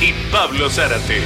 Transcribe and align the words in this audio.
y 0.00 0.14
Pablo 0.32 0.70
Zárate. 0.70 1.20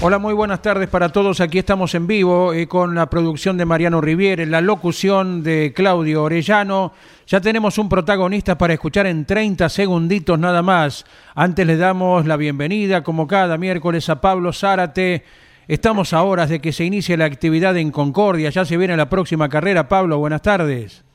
Hola, 0.00 0.18
muy 0.18 0.34
buenas 0.34 0.62
tardes 0.62 0.88
para 0.88 1.08
todos. 1.08 1.40
Aquí 1.40 1.58
estamos 1.58 1.94
en 1.96 2.06
vivo 2.06 2.52
eh, 2.52 2.68
con 2.68 2.94
la 2.94 3.10
producción 3.10 3.56
de 3.56 3.64
Mariano 3.64 4.00
Riviere, 4.00 4.46
la 4.46 4.60
locución 4.60 5.42
de 5.42 5.72
Claudio 5.74 6.22
Orellano. 6.22 6.92
Ya 7.26 7.40
tenemos 7.40 7.78
un 7.78 7.88
protagonista 7.88 8.56
para 8.56 8.74
escuchar 8.74 9.06
en 9.06 9.24
30 9.24 9.68
segunditos 9.68 10.38
nada 10.38 10.62
más. 10.62 11.04
Antes 11.34 11.66
le 11.66 11.76
damos 11.76 12.26
la 12.26 12.36
bienvenida, 12.36 13.02
como 13.02 13.26
cada 13.26 13.58
miércoles, 13.58 14.08
a 14.08 14.20
Pablo 14.20 14.52
Zárate. 14.52 15.24
Estamos 15.66 16.12
a 16.12 16.22
horas 16.22 16.48
de 16.48 16.60
que 16.60 16.72
se 16.72 16.84
inicie 16.84 17.16
la 17.16 17.24
actividad 17.24 17.76
en 17.76 17.90
Concordia. 17.90 18.50
Ya 18.50 18.64
se 18.64 18.76
viene 18.76 18.96
la 18.96 19.08
próxima 19.08 19.48
carrera. 19.48 19.88
Pablo, 19.88 20.18
buenas 20.18 20.42
tardes. 20.42 21.05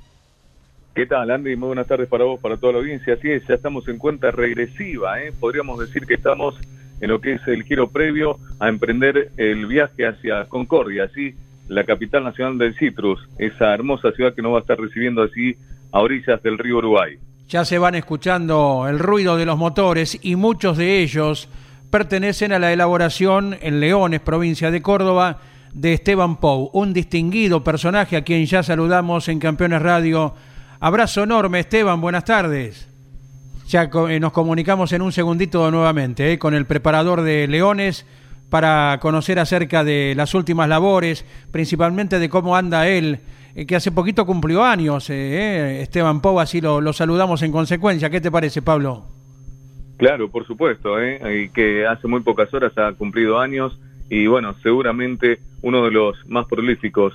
¿Qué 0.93 1.05
tal, 1.05 1.31
Andy? 1.31 1.55
Muy 1.55 1.67
buenas 1.67 1.87
tardes 1.87 2.09
para 2.09 2.25
vos, 2.25 2.37
para 2.41 2.57
toda 2.57 2.73
la 2.73 2.79
audiencia. 2.79 3.13
Así 3.13 3.31
es, 3.31 3.47
ya 3.47 3.55
estamos 3.55 3.87
en 3.87 3.97
cuenta 3.97 4.29
regresiva. 4.29 5.21
¿eh? 5.21 5.31
Podríamos 5.39 5.79
decir 5.79 6.05
que 6.05 6.15
estamos 6.15 6.55
en 6.99 7.09
lo 7.09 7.21
que 7.21 7.33
es 7.33 7.47
el 7.47 7.63
giro 7.63 7.89
previo 7.89 8.37
a 8.59 8.67
emprender 8.67 9.31
el 9.37 9.67
viaje 9.67 10.05
hacia 10.05 10.43
Concordia, 10.45 11.05
así 11.05 11.33
la 11.69 11.85
capital 11.85 12.25
nacional 12.25 12.57
del 12.57 12.75
citrus, 12.77 13.21
esa 13.37 13.73
hermosa 13.73 14.11
ciudad 14.11 14.33
que 14.33 14.41
nos 14.41 14.51
va 14.51 14.57
a 14.57 14.61
estar 14.61 14.77
recibiendo 14.77 15.23
así 15.23 15.55
a 15.93 16.01
orillas 16.01 16.43
del 16.43 16.57
río 16.57 16.79
Uruguay. 16.79 17.17
Ya 17.47 17.63
se 17.63 17.77
van 17.79 17.95
escuchando 17.95 18.85
el 18.89 18.99
ruido 18.99 19.37
de 19.37 19.45
los 19.45 19.57
motores 19.57 20.19
y 20.21 20.35
muchos 20.35 20.77
de 20.77 20.99
ellos 20.99 21.47
pertenecen 21.89 22.51
a 22.51 22.59
la 22.59 22.73
elaboración 22.73 23.55
en 23.61 23.79
Leones, 23.79 24.19
provincia 24.19 24.69
de 24.71 24.81
Córdoba, 24.81 25.39
de 25.73 25.93
Esteban 25.93 26.35
Pou, 26.35 26.69
un 26.73 26.91
distinguido 26.91 27.63
personaje 27.63 28.17
a 28.17 28.23
quien 28.23 28.45
ya 28.45 28.61
saludamos 28.61 29.29
en 29.29 29.39
Campeones 29.39 29.81
Radio. 29.81 30.33
Abrazo 30.83 31.21
enorme, 31.21 31.59
Esteban, 31.59 32.01
buenas 32.01 32.25
tardes. 32.25 32.89
Ya 33.67 33.87
eh, 34.09 34.19
nos 34.19 34.31
comunicamos 34.31 34.91
en 34.93 35.03
un 35.03 35.11
segundito 35.11 35.69
nuevamente 35.69 36.33
eh, 36.33 36.39
con 36.39 36.55
el 36.55 36.65
preparador 36.65 37.21
de 37.21 37.47
Leones 37.47 38.07
para 38.49 38.97
conocer 38.99 39.37
acerca 39.37 39.83
de 39.83 40.15
las 40.17 40.33
últimas 40.33 40.67
labores, 40.67 41.23
principalmente 41.51 42.17
de 42.17 42.29
cómo 42.29 42.55
anda 42.55 42.87
él, 42.87 43.19
eh, 43.53 43.67
que 43.67 43.75
hace 43.75 43.91
poquito 43.91 44.25
cumplió 44.25 44.63
años, 44.63 45.07
Esteban 45.11 46.19
Pou, 46.19 46.39
así 46.39 46.61
lo, 46.61 46.81
lo, 46.81 46.93
saludamos 46.93 47.43
en 47.43 47.51
consecuencia. 47.51 48.09
¿Qué 48.09 48.19
te 48.19 48.31
parece, 48.31 48.63
Pablo? 48.63 49.05
Claro, 49.97 50.31
por 50.31 50.47
supuesto, 50.47 50.95
y 50.99 51.49
que 51.49 51.85
hace 51.85 52.07
muy 52.07 52.21
pocas 52.21 52.51
horas 52.55 52.75
ha 52.79 52.91
cumplido 52.93 53.39
años 53.39 53.79
y 54.09 54.25
bueno, 54.25 54.55
seguramente 54.63 55.41
uno 55.61 55.85
de 55.85 55.91
los 55.91 56.17
más 56.27 56.47
prolíficos 56.47 57.13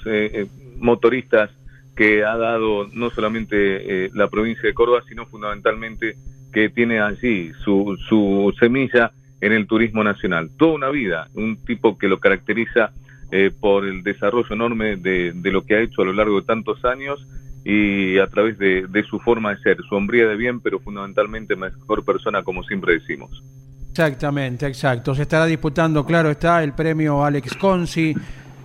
motoristas 0.79 1.51
que 1.97 2.25
ha 2.25 2.37
dado 2.37 2.87
no 2.93 3.11
solamente 3.11 4.11
la 4.15 4.29
provincia 4.29 4.69
de 4.69 4.75
Córdoba, 4.75 5.03
sino 5.09 5.27
fundamentalmente 5.27 6.17
que 6.53 6.69
tiene 6.69 7.01
allí 7.01 7.53
su, 7.65 7.97
su 8.09 8.55
semilla 8.59 9.13
en 9.41 9.53
el 9.53 9.67
turismo 9.67 10.03
nacional. 10.03 10.51
Toda 10.57 10.75
una 10.75 10.89
vida, 10.91 11.29
un 11.35 11.57
tipo 11.57 11.99
que 11.99 12.09
lo 12.09 12.19
caracteriza 12.19 12.93
eh, 13.31 13.51
por 13.51 13.85
el 13.85 14.03
desarrollo 14.03 14.55
enorme 14.55 14.97
de, 14.97 15.33
de, 15.35 15.53
lo 15.53 15.63
que 15.63 15.75
ha 15.75 15.81
hecho 15.81 16.03
a 16.03 16.05
lo 16.05 16.13
largo 16.13 16.41
de 16.41 16.47
tantos 16.47 16.85
años 16.85 17.27
y 17.65 18.19
a 18.19 18.29
través 18.29 18.57
de, 18.59 18.87
de 18.87 19.03
su 19.03 19.19
forma 19.19 19.55
de 19.55 19.61
ser, 19.61 19.79
su 19.89 19.97
hombría 19.97 20.29
de 20.29 20.37
bien, 20.37 20.61
pero 20.61 20.79
fundamentalmente 20.79 21.57
mejor 21.57 22.05
persona, 22.05 22.45
como 22.45 22.63
siempre 22.63 22.95
decimos. 22.95 23.43
Exactamente, 23.91 24.67
exacto. 24.67 25.15
Se 25.15 25.23
estará 25.23 25.47
disputando, 25.47 26.07
claro 26.07 26.31
está, 26.31 26.63
el 26.63 26.73
premio 26.73 27.25
Alex 27.25 27.57
Consi 27.57 28.15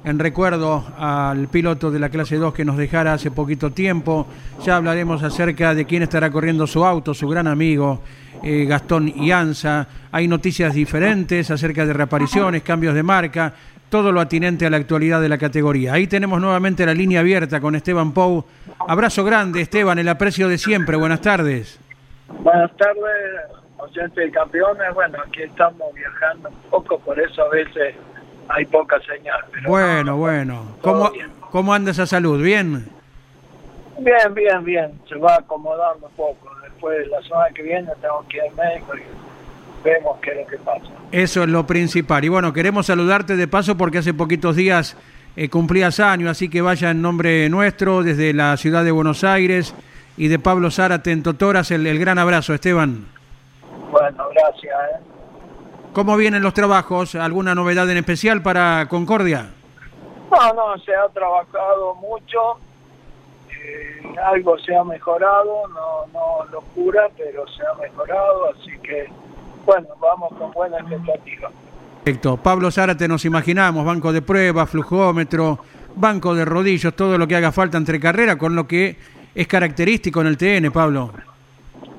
en 0.04 0.20
recuerdo 0.20 0.84
al 0.98 1.48
piloto 1.48 1.92
de 1.92 2.00
la 2.00 2.10
clase 2.10 2.38
2 2.38 2.54
que 2.54 2.66
nos 2.66 2.78
dejara 2.78 3.14
hace 3.14 3.32
poquito 3.32 3.72
tiempo. 3.72 4.28
Ya 4.64 4.78
hablaremos 4.78 5.22
acerca 5.24 5.76
de 5.76 5.86
quién 5.86 6.04
estará 6.04 6.32
corriendo 6.32 6.66
su 6.66 6.84
auto, 6.84 7.14
su 7.14 7.28
gran 7.28 7.48
amigo 7.48 8.02
eh, 8.44 8.66
Gastón 8.66 9.08
Ianza. 9.08 9.88
Hay 10.12 10.28
noticias 10.28 10.74
diferentes 10.74 11.52
acerca 11.52 11.86
de 11.86 11.94
reapariciones, 11.94 12.64
cambios 12.64 12.96
de 12.96 13.04
marca, 13.04 13.54
todo 13.90 14.12
lo 14.12 14.20
atinente 14.20 14.66
a 14.66 14.70
la 14.70 14.78
actualidad 14.78 15.22
de 15.22 15.30
la 15.30 15.38
categoría. 15.38 15.94
Ahí 15.94 16.08
tenemos 16.08 16.42
nuevamente 16.42 16.86
la 16.86 16.94
línea 16.94 17.20
abierta 17.20 17.60
con 17.60 17.76
Esteban 17.76 18.14
Pou. 18.14 18.46
Abrazo 18.88 19.24
grande, 19.24 19.62
Esteban, 19.62 20.00
el 20.00 20.10
aprecio 20.10 20.48
de 20.48 20.58
siempre. 20.58 20.98
Buenas 20.98 21.22
tardes. 21.22 21.80
Buenas 22.40 22.76
tardes, 22.78 23.04
oyentes 23.78 24.16
de 24.16 24.32
campeones. 24.32 24.94
Bueno, 24.96 25.20
aquí 25.28 25.44
estamos 25.44 25.94
viajando 25.94 26.50
un 26.50 26.70
poco, 26.70 26.98
por 27.00 27.20
eso 27.20 27.44
a 27.44 27.50
veces 27.50 27.96
hay 28.50 28.66
poca 28.66 29.00
señal. 29.02 29.44
bueno, 29.68 30.18
bueno. 30.18 30.78
¿Cómo, 30.82 31.12
¿Cómo 31.52 31.74
anda 31.74 31.92
esa 31.92 32.06
salud? 32.06 32.42
¿Bien? 32.42 32.88
Bien, 34.00 34.34
bien, 34.34 34.64
bien. 34.64 34.92
Se 35.08 35.16
va 35.16 35.36
acomodando 35.36 36.08
un 36.08 36.14
poco. 36.14 36.50
Después, 36.64 37.08
la 37.08 37.22
semana 37.22 37.50
que 37.54 37.64
viene, 37.64 37.90
tengo 38.02 38.26
que 38.30 38.38
ir 38.38 38.44
al 38.44 38.56
médico 38.56 38.98
y 38.98 39.84
vemos 39.84 40.18
qué 40.22 40.32
es 40.32 40.38
lo 40.38 40.48
que 40.48 40.58
pasa. 40.58 40.86
Eso 41.12 41.44
es 41.44 41.50
lo 41.50 41.68
principal. 41.68 42.24
Y 42.24 42.30
bueno, 42.30 42.54
queremos 42.54 42.88
saludarte 42.88 43.36
de 43.36 43.48
paso 43.48 43.78
porque 43.78 44.00
hace 44.00 44.14
poquitos 44.14 44.56
días 44.56 44.98
eh, 45.36 45.50
cumplías 45.50 46.00
años, 46.00 46.30
así 46.30 46.50
que 46.50 46.62
vaya 46.62 46.92
en 46.92 47.02
nombre 47.02 47.48
nuestro 47.50 48.04
desde 48.04 48.34
la 48.34 48.58
ciudad 48.58 48.84
de 48.84 48.92
Buenos 48.92 49.24
Aires 49.24 49.74
y 50.18 50.28
de 50.28 50.40
Pablo 50.40 50.72
Zárate 50.72 51.12
en 51.12 51.24
Totoras 51.24 51.72
el, 51.72 51.88
el 51.88 52.00
gran 52.00 52.18
abrazo, 52.18 52.54
Esteban. 52.54 53.06
Bueno, 53.92 54.26
gracias. 54.34 54.74
¿eh? 54.74 55.12
¿Cómo 55.94 56.16
vienen 56.16 56.42
los 56.42 56.54
trabajos? 56.54 57.16
¿Alguna 57.16 57.54
novedad 57.54 57.90
en 57.90 57.98
especial 57.98 58.42
para 58.42 58.88
Concordia? 58.88 59.52
No, 60.32 60.54
no, 60.54 60.78
se 60.84 60.96
ha 60.96 61.10
trabajado 61.10 61.96
mucho, 61.96 62.40
eh, 63.50 64.02
algo 64.24 64.58
se 64.60 64.74
ha 64.74 64.86
mejorado, 64.86 65.68
no, 65.68 66.08
no 66.14 66.46
locura, 66.50 67.10
pero 67.18 67.46
se 67.50 67.62
ha 67.66 67.74
mejorado, 67.82 68.52
así 68.52 68.72
que 68.82 69.10
bueno, 69.66 69.88
vamos 70.00 70.32
con 70.38 70.52
buena 70.52 70.78
expectativa. 70.80 71.52
Perfecto. 72.04 72.38
Pablo 72.38 72.72
Zárate, 72.72 73.08
nos 73.10 73.26
imaginamos, 73.26 73.86
banco 73.86 74.14
de 74.14 74.22
pruebas, 74.22 74.70
flujómetro, 74.70 75.60
banco 75.96 76.34
de 76.34 76.46
rodillos, 76.46 76.96
todo 76.96 77.18
lo 77.18 77.28
que 77.28 77.36
haga 77.36 77.52
falta 77.52 77.78
entre 77.78 78.00
carrera, 78.00 78.38
con 78.38 78.56
lo 78.56 78.66
que 78.66 78.96
es 79.36 79.48
característico 79.48 80.22
en 80.22 80.28
el 80.28 80.38
TN, 80.38 80.72
Pablo. 80.72 81.12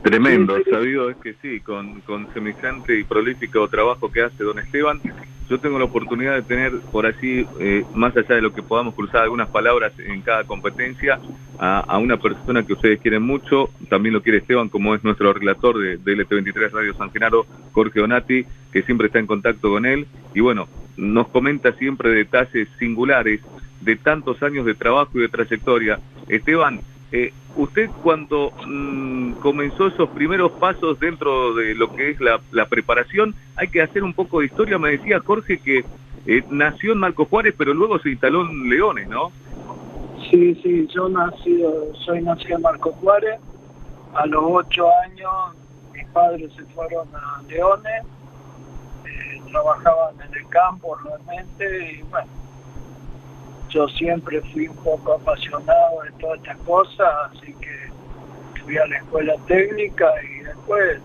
Tremendo, 0.03 0.57
sabido 0.69 1.11
es 1.11 1.17
que 1.19 1.35
sí, 1.41 1.61
con, 1.61 2.01
con 2.01 2.33
semejante 2.33 2.99
y 2.99 3.05
prolífico 3.05 3.69
trabajo 3.69 4.11
que 4.11 4.23
hace 4.23 4.43
don 4.43 4.59
Esteban, 4.59 5.01
yo 5.49 5.61
tengo 5.61 5.79
la 5.79 5.85
oportunidad 5.85 6.35
de 6.35 6.43
tener 6.43 6.73
por 6.91 7.07
allí, 7.07 7.47
eh, 7.61 7.85
más 7.95 8.17
allá 8.17 8.37
de 8.37 8.43
lo 8.43 8.53
que 8.53 8.63
podamos 8.63 8.95
cruzar 8.95 9.23
algunas 9.23 9.49
palabras 9.49 9.93
en 9.99 10.23
cada 10.23 10.45
competencia, 10.45 11.21
a, 11.59 11.81
a, 11.81 11.99
una 11.99 12.17
persona 12.17 12.65
que 12.65 12.73
ustedes 12.73 13.01
quieren 13.01 13.23
mucho, 13.23 13.71
también 13.89 14.15
lo 14.15 14.23
quiere 14.23 14.39
Esteban, 14.39 14.69
como 14.69 14.95
es 14.95 15.05
nuestro 15.05 15.33
relator 15.33 15.79
de, 15.79 15.99
de 15.99 16.17
LT23 16.17 16.71
Radio 16.71 16.95
San 16.95 17.13
Genaro, 17.13 17.47
Jorge 17.73 18.01
Donati, 18.01 18.45
que 18.73 18.83
siempre 18.83 19.07
está 19.09 19.19
en 19.19 19.27
contacto 19.27 19.71
con 19.71 19.87
él, 19.87 20.07
y 20.35 20.41
bueno, 20.41 20.69
nos 20.97 21.29
comenta 21.29 21.73
siempre 21.75 22.11
detalles 22.11 22.69
singulares 22.79 23.41
de 23.83 23.97
tantos 23.97 24.43
años 24.43 24.65
de 24.65 24.75
trabajo 24.75 25.11
y 25.15 25.21
de 25.21 25.29
trayectoria. 25.29 25.99
Esteban, 26.29 26.81
eh, 27.13 27.33
usted 27.57 27.91
cuando 28.03 28.53
mmm, 28.67 29.33
comenzó 29.35 29.89
esos 29.89 30.09
primeros 30.11 30.53
pasos 30.53 30.99
dentro 30.99 31.55
de 31.55 31.75
lo 31.75 31.95
que 31.95 32.11
es 32.11 32.21
la, 32.21 32.41
la, 32.51 32.67
preparación, 32.67 33.35
hay 33.57 33.69
que 33.69 33.83
hacer 33.83 34.03
un 34.03 34.15
poco 34.15 34.41
de 34.41 34.47
historia. 34.47 34.79
Me 34.79 34.93
decía 34.93 35.21
Jorge 35.21 35.59
que 35.59 35.85
eh, 36.27 36.43
nació 36.51 36.93
en 36.93 36.99
Marco 36.99 37.27
Juárez, 37.27 37.55
pero 37.57 37.75
luego 37.75 37.99
se 37.99 38.11
instaló 38.11 38.49
en 38.49 38.69
Leones, 38.69 39.09
¿no? 39.09 39.31
Sí, 40.31 40.55
sí, 40.63 40.87
yo 40.95 41.09
nací, 41.09 41.63
soy 42.05 42.23
nacido 42.23 42.57
en 42.57 42.63
Marco 42.63 42.93
Juárez. 42.93 43.39
A 44.15 44.27
los 44.27 44.43
ocho 44.47 44.87
años 45.05 45.33
mis 45.93 46.07
padres 46.09 46.51
se 46.55 46.65
fueron 46.75 47.09
a 47.15 47.43
Leones, 47.49 48.05
eh, 49.05 49.43
trabajaban 49.51 50.15
en 50.27 50.35
el 50.35 50.49
campo 50.49 50.97
realmente 50.97 51.93
y 51.93 52.03
bueno, 52.05 52.29
yo 53.73 53.89
siempre 53.89 54.41
fui 54.53 54.69
un 54.69 54.77
poco 54.77 55.15
apasionado 55.15 56.03
de 56.03 56.13
todas 56.21 56.39
estas 56.39 56.59
cosas, 56.59 57.09
así 57.31 57.55
que 57.55 57.91
fui 58.65 58.77
a 58.77 58.87
la 58.87 58.99
escuela 58.99 59.35
técnica 59.47 60.13
y 60.23 60.41
después 60.45 61.01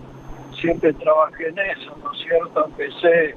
siempre 0.60 0.92
trabajé 0.92 1.48
en 1.48 1.58
eso, 1.58 1.96
¿no 2.02 2.12
es 2.12 2.18
cierto? 2.20 2.66
Empecé 2.66 3.36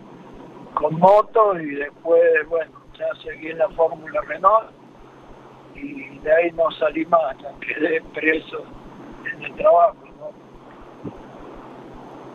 con 0.74 1.00
moto 1.00 1.60
y 1.60 1.75
después, 1.75 2.22
bueno, 2.50 2.72
ya 2.98 3.07
seguí 3.24 3.48
en 3.48 3.60
la 3.60 3.69
Fórmula 3.69 4.22
Renault 4.28 4.72
y 5.75 6.18
de 6.19 6.34
ahí 6.34 6.51
no 6.51 6.69
salí 6.72 7.06
más, 7.06 7.38
ya 7.38 7.51
quedé 7.62 8.01
preso 8.13 8.66
en 9.34 9.44
el 9.44 9.56
trabajo. 9.56 9.98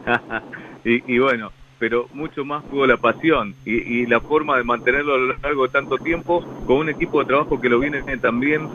¿no? 0.06 0.40
y 0.84 1.18
bueno, 1.18 1.50
pero 1.78 2.06
mucho 2.12 2.44
más 2.44 2.64
fue 2.70 2.86
la 2.86 2.96
pasión 2.96 3.54
y, 3.64 4.00
y, 4.00 4.06
la 4.06 4.20
forma 4.20 4.56
de 4.56 4.64
mantenerlo 4.64 5.14
a 5.14 5.18
lo 5.18 5.36
largo 5.36 5.62
de 5.64 5.72
tanto 5.72 5.98
tiempo 5.98 6.42
con 6.66 6.78
un 6.78 6.88
equipo 6.88 7.20
de 7.20 7.26
trabajo 7.26 7.60
que 7.60 7.68
lo 7.68 7.78
viene 7.78 8.02
también 8.18 8.68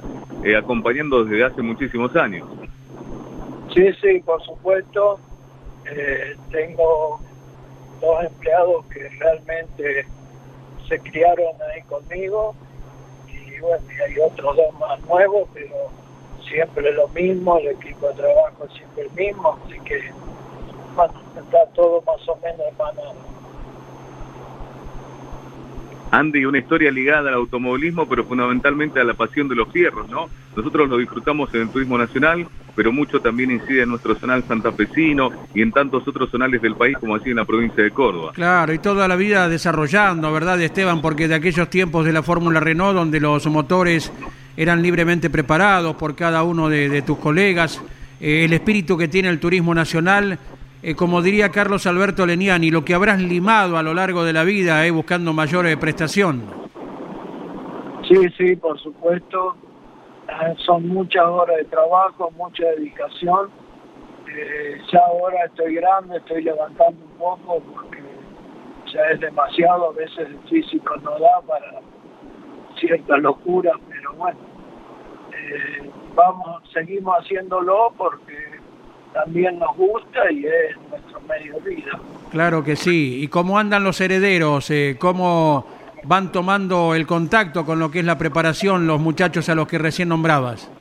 eh, 0.43 0.55
acompañando 0.55 1.23
desde 1.23 1.43
hace 1.43 1.61
muchísimos 1.61 2.15
años. 2.15 2.47
Sí, 3.73 3.91
sí, 4.01 4.19
por 4.25 4.41
supuesto. 4.43 5.19
Eh, 5.85 6.35
tengo 6.51 7.19
dos 7.99 8.23
empleados 8.23 8.85
que 8.87 9.09
realmente 9.09 10.05
se 10.87 10.99
criaron 10.99 11.55
ahí 11.73 11.81
conmigo 11.83 12.55
y 13.27 13.59
bueno, 13.59 13.83
y 13.89 14.01
hay 14.01 14.19
otros 14.19 14.55
dos 14.55 14.79
más 14.79 14.99
nuevos, 15.05 15.47
pero 15.53 15.89
siempre 16.47 16.91
lo 16.91 17.07
mismo, 17.09 17.57
el 17.59 17.67
equipo 17.67 18.07
de 18.09 18.15
trabajo 18.15 18.67
siempre 18.75 19.03
el 19.03 19.11
mismo, 19.11 19.57
así 19.65 19.79
que 19.81 20.01
está 21.37 21.65
todo 21.73 22.03
más 22.05 22.27
o 22.27 22.35
menos 22.37 22.61
hermanado. 22.67 23.41
Andy, 26.11 26.43
una 26.43 26.57
historia 26.57 26.91
ligada 26.91 27.29
al 27.29 27.35
automovilismo, 27.35 28.05
pero 28.07 28.25
fundamentalmente 28.25 28.99
a 28.99 29.03
la 29.05 29.13
pasión 29.13 29.47
de 29.47 29.55
los 29.55 29.71
fierros, 29.71 30.09
¿no? 30.09 30.29
Nosotros 30.57 30.89
lo 30.89 30.97
disfrutamos 30.97 31.53
en 31.53 31.61
el 31.61 31.69
turismo 31.69 31.97
nacional, 31.97 32.45
pero 32.75 32.91
mucho 32.91 33.21
también 33.21 33.49
incide 33.49 33.83
en 33.83 33.89
nuestro 33.89 34.15
zonal 34.15 34.43
santafesino 34.43 35.29
y 35.53 35.61
en 35.61 35.71
tantos 35.71 36.05
otros 36.05 36.29
zonales 36.29 36.61
del 36.61 36.75
país, 36.75 36.97
como 36.97 37.15
así 37.15 37.29
en 37.29 37.37
la 37.37 37.45
provincia 37.45 37.81
de 37.81 37.91
Córdoba. 37.91 38.33
Claro, 38.33 38.73
y 38.73 38.79
toda 38.79 39.07
la 39.07 39.15
vida 39.15 39.47
desarrollando, 39.47 40.33
¿verdad, 40.33 40.61
Esteban? 40.61 41.01
Porque 41.01 41.29
de 41.29 41.35
aquellos 41.35 41.69
tiempos 41.69 42.05
de 42.05 42.11
la 42.11 42.23
Fórmula 42.23 42.59
Renault, 42.59 42.93
donde 42.93 43.21
los 43.21 43.47
motores 43.47 44.11
eran 44.57 44.81
libremente 44.81 45.29
preparados 45.29 45.95
por 45.95 46.15
cada 46.15 46.43
uno 46.43 46.67
de, 46.67 46.89
de 46.89 47.01
tus 47.03 47.19
colegas, 47.19 47.81
eh, 48.19 48.43
el 48.43 48.51
espíritu 48.51 48.97
que 48.97 49.07
tiene 49.07 49.29
el 49.29 49.39
turismo 49.39 49.73
nacional 49.73 50.37
eh, 50.83 50.95
como 50.95 51.21
diría 51.21 51.49
Carlos 51.49 51.85
Alberto 51.85 52.25
Leniani, 52.25 52.71
lo 52.71 52.83
que 52.83 52.93
habrás 52.93 53.21
limado 53.21 53.77
a 53.77 53.83
lo 53.83 53.93
largo 53.93 54.23
de 54.23 54.33
la 54.33 54.43
vida, 54.43 54.85
eh, 54.85 54.91
buscando 54.91 55.33
mayor 55.33 55.67
eh, 55.67 55.77
prestación. 55.77 56.43
Sí, 58.07 58.17
sí, 58.37 58.55
por 58.55 58.79
supuesto. 58.79 59.55
Eh, 60.27 60.53
son 60.65 60.87
muchas 60.87 61.25
horas 61.25 61.57
de 61.57 61.65
trabajo, 61.65 62.31
mucha 62.37 62.65
dedicación. 62.65 63.49
Eh, 64.27 64.81
ya 64.91 64.99
ahora 65.07 65.45
estoy 65.45 65.75
grande, 65.75 66.17
estoy 66.17 66.43
levantando 66.43 67.05
un 67.05 67.17
poco 67.17 67.59
porque 67.59 68.01
ya 68.93 69.01
es 69.11 69.19
demasiado, 69.19 69.89
a 69.89 69.93
veces 69.93 70.19
el 70.19 70.39
físico 70.49 70.95
no 70.97 71.11
da 71.19 71.41
para 71.47 71.81
cierta 72.79 73.17
locura, 73.17 73.73
pero 73.89 74.13
bueno, 74.13 74.39
vamos, 76.15 76.63
seguimos 76.73 77.15
haciéndolo 77.19 77.93
porque 77.97 78.50
también 79.13 79.59
nos 79.59 79.75
gusta 79.75 80.31
y 80.31 80.45
es 80.45 80.77
nuestro 80.89 81.19
medio 81.21 81.59
de 81.59 81.75
vida. 81.75 81.99
Claro 82.31 82.63
que 82.63 82.75
sí. 82.75 83.21
¿Y 83.21 83.27
cómo 83.27 83.57
andan 83.57 83.83
los 83.83 83.99
herederos? 84.01 84.69
Eh, 84.71 84.97
¿Cómo 84.99 85.65
van 86.03 86.31
tomando 86.31 86.95
el 86.95 87.05
contacto 87.05 87.65
con 87.65 87.79
lo 87.79 87.91
que 87.91 87.99
es 87.99 88.05
la 88.05 88.17
preparación 88.17 88.87
los 88.87 88.99
muchachos 88.99 89.49
a 89.49 89.55
los 89.55 89.67
que 89.67 89.77
recién 89.77 90.09
nombrabas? 90.09 90.71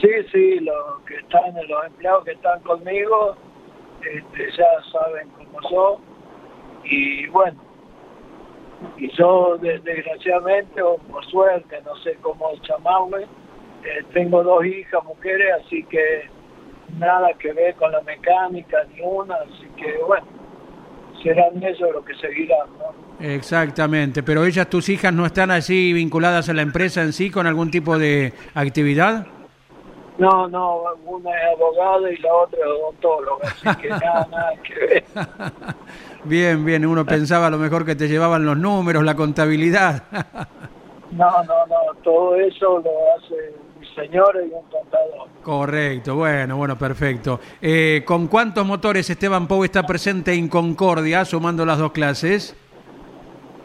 Sí, 0.00 0.10
sí, 0.30 0.60
los 0.60 1.00
que 1.06 1.16
están, 1.16 1.54
los 1.68 1.86
empleados 1.86 2.24
que 2.24 2.32
están 2.32 2.60
conmigo, 2.60 3.36
este, 4.02 4.50
ya 4.56 4.66
saben 4.92 5.28
cómo 5.30 5.68
son. 5.68 6.02
Y 6.84 7.26
bueno, 7.28 7.58
y 8.98 9.10
yo 9.16 9.56
desgraciadamente 9.58 10.82
o 10.82 10.98
por 10.98 11.24
suerte, 11.26 11.80
no 11.84 11.96
sé 11.96 12.16
cómo 12.20 12.52
llamarme, 12.68 13.22
eh, 13.22 14.04
tengo 14.12 14.42
dos 14.42 14.64
hijas 14.64 15.02
mujeres, 15.04 15.54
así 15.64 15.82
que 15.84 16.28
nada 16.98 17.28
que 17.38 17.52
ver 17.52 17.74
con 17.74 17.92
la 17.92 18.00
mecánica 18.02 18.78
ni 18.94 19.00
una, 19.02 19.34
así 19.36 19.66
que 19.76 19.98
bueno, 20.06 20.26
serán 21.22 21.62
ellos 21.62 21.90
los 21.92 22.04
que 22.04 22.14
seguirán, 22.16 22.68
¿no? 22.78 23.06
Exactamente, 23.18 24.22
pero 24.22 24.44
ellas, 24.44 24.68
tus 24.68 24.88
hijas, 24.88 25.12
no 25.12 25.24
están 25.24 25.50
así 25.50 25.92
vinculadas 25.92 26.48
a 26.48 26.52
la 26.52 26.62
empresa 26.62 27.02
en 27.02 27.12
sí 27.12 27.30
con 27.30 27.46
algún 27.46 27.70
tipo 27.70 27.98
de 27.98 28.32
actividad? 28.54 29.26
No, 30.18 30.48
no, 30.48 30.82
una 31.04 31.30
es 31.30 31.54
abogada 31.54 32.10
y 32.10 32.16
la 32.18 32.34
otra 32.34 32.58
es 32.58 32.66
odontóloga, 32.66 33.48
así 33.48 33.80
que 33.80 33.88
nada, 33.88 34.28
nada 34.30 34.52
que 34.62 34.74
ver. 34.74 35.04
bien, 36.24 36.64
bien, 36.64 36.86
uno 36.86 37.04
pensaba 37.04 37.48
a 37.48 37.50
lo 37.50 37.58
mejor 37.58 37.84
que 37.84 37.96
te 37.96 38.08
llevaban 38.08 38.44
los 38.44 38.56
números, 38.56 39.04
la 39.04 39.14
contabilidad. 39.14 40.04
no, 41.10 41.30
no, 41.44 41.66
no, 41.66 41.94
todo 42.02 42.36
eso 42.36 42.78
lo 42.78 42.90
hace 43.16 43.65
mi 43.96 44.06
señora 44.06 44.40
y 44.42 44.52
un 44.52 44.62
contador. 44.70 45.28
Correcto, 45.42 46.16
bueno, 46.16 46.56
bueno, 46.56 46.76
perfecto. 46.76 47.40
Eh, 47.60 48.02
¿Con 48.04 48.28
cuántos 48.28 48.66
motores 48.66 49.08
Esteban 49.08 49.46
Pou 49.46 49.64
está 49.64 49.84
presente 49.84 50.34
en 50.34 50.48
Concordia, 50.48 51.24
sumando 51.24 51.64
las 51.64 51.78
dos 51.78 51.92
clases? 51.92 52.56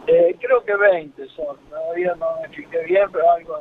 Eh, 0.06 0.36
creo 0.40 0.64
que 0.64 0.74
20 0.76 1.26
son, 1.28 1.56
todavía 1.68 2.14
no 2.16 2.26
me 2.42 2.48
fijé 2.54 2.84
bien, 2.84 3.04
pero 3.12 3.24
algo 3.30 3.56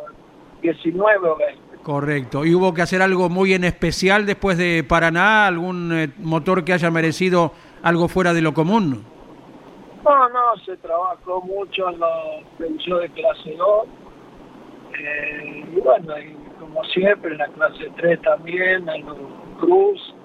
19 0.62 1.30
o 1.30 1.38
20. 1.38 1.62
Correcto. 1.84 2.46
¿Y 2.46 2.54
hubo 2.54 2.74
que 2.74 2.84
hacer 2.84 3.02
algo 3.02 3.30
muy 3.30 3.54
en 3.54 3.64
especial 3.64 4.26
después 4.26 4.58
de 4.58 4.84
Paraná? 4.88 5.48
¿Algún 5.48 5.92
eh, 5.92 6.10
motor 6.20 6.64
que 6.64 6.74
haya 6.74 6.92
merecido 6.92 7.54
algo 7.82 8.08
fuera 8.08 8.34
de 8.34 8.42
lo 8.42 8.54
común? 8.54 9.04
No, 10.04 10.30
no, 10.30 10.58
se 10.66 10.78
trabajó 10.78 11.42
mucho 11.42 11.90
en 11.90 12.00
los 12.00 12.60
vehículos 12.60 13.02
de 13.02 13.10
clase 13.10 13.56
2. 13.56 13.88
Eh, 15.00 15.66
y 15.76 15.80
bueno, 15.80 16.20
y 16.20 16.36
como 16.62 16.84
siempre, 16.86 17.32
en 17.34 17.38
la 17.40 17.48
clase 17.48 17.92
3 17.98 18.22
también, 18.22 18.88
en 18.88 19.06
los 19.06 19.18
Cruz 19.60 20.16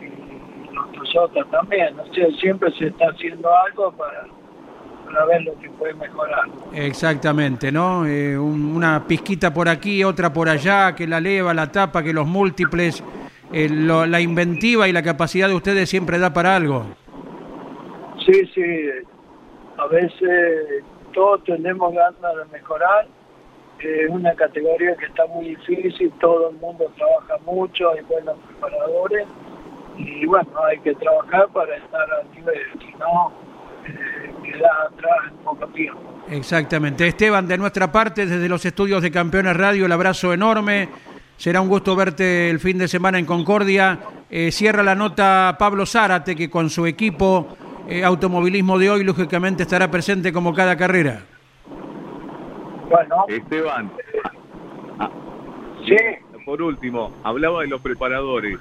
y 0.00 0.74
los 0.74 0.92
Toyota 0.92 1.44
también. 1.50 1.98
O 2.00 2.14
sea, 2.14 2.26
siempre 2.40 2.70
se 2.78 2.86
está 2.86 3.06
haciendo 3.10 3.48
algo 3.54 3.92
para, 3.92 4.26
para 5.04 5.24
ver 5.26 5.42
lo 5.42 5.58
que 5.60 5.68
puede 5.70 5.94
mejorar. 5.94 6.44
Exactamente, 6.72 7.70
¿no? 7.70 8.06
Eh, 8.06 8.38
un- 8.38 8.74
una 8.76 9.04
pizquita 9.06 9.52
por 9.52 9.68
aquí, 9.68 10.02
otra 10.04 10.32
por 10.32 10.48
allá, 10.48 10.94
que 10.94 11.06
la 11.06 11.20
leva, 11.20 11.52
la 11.52 11.70
tapa, 11.70 12.02
que 12.02 12.12
los 12.12 12.26
múltiples, 12.26 13.02
eh, 13.52 13.68
lo- 13.68 14.06
la 14.06 14.20
inventiva 14.20 14.88
y 14.88 14.92
la 14.92 15.02
capacidad 15.02 15.48
de 15.48 15.54
ustedes 15.54 15.90
siempre 15.90 16.18
da 16.18 16.32
para 16.32 16.56
algo. 16.56 16.84
Sí, 18.24 18.46
sí, 18.54 18.62
a 19.76 19.86
veces 19.88 20.84
todos 21.12 21.42
tenemos 21.44 21.92
ganas 21.92 22.36
de 22.36 22.44
mejorar. 22.52 23.06
Es 23.82 24.08
una 24.08 24.32
categoría 24.34 24.94
que 24.96 25.06
está 25.06 25.26
muy 25.26 25.48
difícil, 25.56 26.12
todo 26.20 26.50
el 26.50 26.56
mundo 26.58 26.90
trabaja 26.96 27.36
mucho, 27.44 27.90
hay 27.90 28.00
buenos 28.02 28.36
preparadores 28.46 29.26
y 29.98 30.24
bueno, 30.26 30.48
hay 30.64 30.78
que 30.80 30.94
trabajar 30.94 31.48
para 31.48 31.76
estar 31.76 32.06
al 32.12 32.30
nivel, 32.30 32.62
si 32.78 32.94
no, 32.98 33.32
eh, 33.86 34.32
quedás 34.44 34.70
atrás 34.86 35.16
en 35.30 35.36
poco 35.38 35.66
tiempo. 35.68 36.00
Exactamente. 36.30 37.08
Esteban, 37.08 37.48
de 37.48 37.58
nuestra 37.58 37.90
parte, 37.90 38.26
desde 38.26 38.48
los 38.48 38.64
estudios 38.64 39.02
de 39.02 39.10
Campeones 39.10 39.56
Radio, 39.56 39.86
el 39.86 39.92
abrazo 39.92 40.32
enorme. 40.32 40.88
Será 41.36 41.60
un 41.60 41.68
gusto 41.68 41.96
verte 41.96 42.50
el 42.50 42.60
fin 42.60 42.78
de 42.78 42.86
semana 42.86 43.18
en 43.18 43.26
Concordia. 43.26 43.98
Eh, 44.30 44.52
cierra 44.52 44.84
la 44.84 44.94
nota 44.94 45.56
Pablo 45.58 45.86
Zárate, 45.86 46.36
que 46.36 46.48
con 46.48 46.70
su 46.70 46.86
equipo 46.86 47.56
eh, 47.88 48.04
Automovilismo 48.04 48.78
de 48.78 48.90
hoy, 48.90 49.02
lógicamente, 49.02 49.64
estará 49.64 49.90
presente 49.90 50.32
como 50.32 50.54
cada 50.54 50.76
carrera. 50.76 51.22
Bueno, 52.92 53.24
Esteban, 53.26 53.90
ah, 54.98 55.10
sí, 55.86 55.96
por 56.44 56.60
último, 56.60 57.10
hablaba 57.24 57.62
de 57.62 57.68
los 57.68 57.80
preparadores. 57.80 58.58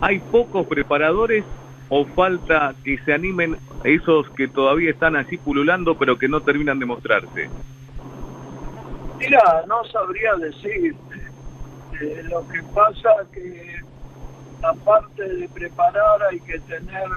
¿Hay 0.00 0.20
pocos 0.20 0.64
preparadores 0.68 1.44
o 1.88 2.04
falta 2.06 2.76
que 2.84 2.98
se 2.98 3.12
animen 3.12 3.56
esos 3.82 4.30
que 4.30 4.46
todavía 4.46 4.90
están 4.90 5.16
así 5.16 5.38
pululando 5.38 5.96
pero 5.96 6.18
que 6.18 6.28
no 6.28 6.40
terminan 6.40 6.78
de 6.78 6.86
mostrarse? 6.86 7.48
mira, 9.18 9.64
no 9.66 9.82
sabría 9.86 10.36
decir. 10.36 10.94
Eh, 12.00 12.22
lo 12.30 12.46
que 12.46 12.62
pasa 12.72 13.10
que 13.32 13.74
aparte 14.62 15.28
de 15.34 15.48
preparar 15.48 16.22
hay 16.30 16.38
que 16.40 16.60
tener 16.60 17.08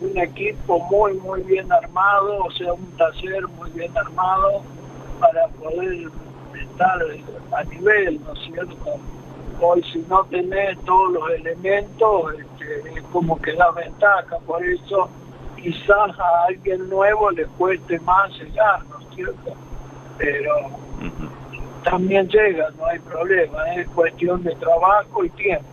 un 0.00 0.18
equipo 0.18 0.78
muy 0.88 1.14
muy 1.14 1.42
bien 1.42 1.72
armado, 1.72 2.44
o 2.44 2.50
sea, 2.52 2.72
un 2.72 2.96
taller 2.96 3.48
muy 3.48 3.70
bien 3.70 3.96
armado 3.98 4.62
para 5.22 5.46
poder 5.48 6.08
estar 6.60 6.98
a 7.56 7.64
nivel, 7.64 8.20
¿no 8.24 8.32
es 8.32 8.40
cierto? 8.40 8.98
Hoy 9.60 9.80
si 9.92 10.04
no 10.08 10.24
tenés 10.24 10.76
todos 10.84 11.12
los 11.12 11.30
elementos, 11.30 12.34
este, 12.34 12.98
es 12.98 13.02
como 13.12 13.40
que 13.40 13.52
da 13.54 13.70
ventaja, 13.70 14.36
por 14.44 14.64
eso 14.66 15.08
quizás 15.56 16.18
a 16.18 16.44
alguien 16.48 16.90
nuevo 16.90 17.30
le 17.30 17.44
cueste 17.56 18.00
más 18.00 18.36
llegar, 18.36 18.84
¿no 18.86 18.98
es 18.98 19.14
cierto? 19.14 19.52
Pero 20.18 20.54
también 21.84 22.28
llega, 22.28 22.70
no 22.76 22.86
hay 22.86 22.98
problema, 22.98 23.74
es 23.76 23.86
cuestión 23.90 24.42
de 24.42 24.56
trabajo 24.56 25.24
y 25.24 25.30
tiempo. 25.30 25.66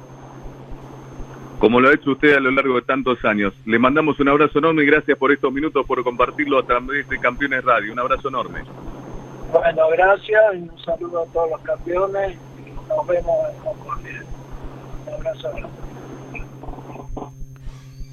Como 1.58 1.82
lo 1.82 1.90
ha 1.90 1.94
hecho 1.94 2.12
usted 2.12 2.36
a 2.36 2.40
lo 2.40 2.52
largo 2.52 2.76
de 2.76 2.84
tantos 2.84 3.26
años. 3.26 3.54
Le 3.66 3.80
mandamos 3.80 4.20
un 4.20 4.30
abrazo 4.30 4.60
enorme 4.60 4.84
y 4.84 4.86
gracias 4.86 5.18
por 5.18 5.32
estos 5.32 5.52
minutos, 5.52 5.86
por 5.86 6.02
compartirlo 6.04 6.60
a 6.60 6.64
través 6.64 7.10
de 7.10 7.20
Campeones 7.20 7.66
Radio. 7.66 7.92
Un 7.92 8.00
abrazo 8.00 8.30
enorme. 8.30 8.62
Bueno, 9.52 9.90
gracias 9.92 10.42
y 10.54 10.58
un 10.58 10.80
saludo 10.86 11.24
a 11.24 11.26
todos 11.34 11.50
los 11.50 11.62
campeones 11.62 12.38
y 12.60 12.70
nos 12.88 13.08
vemos 13.08 13.36
en 13.52 13.60
Concordia. 13.64 14.24
Un 15.08 15.14
abrazo 15.14 15.50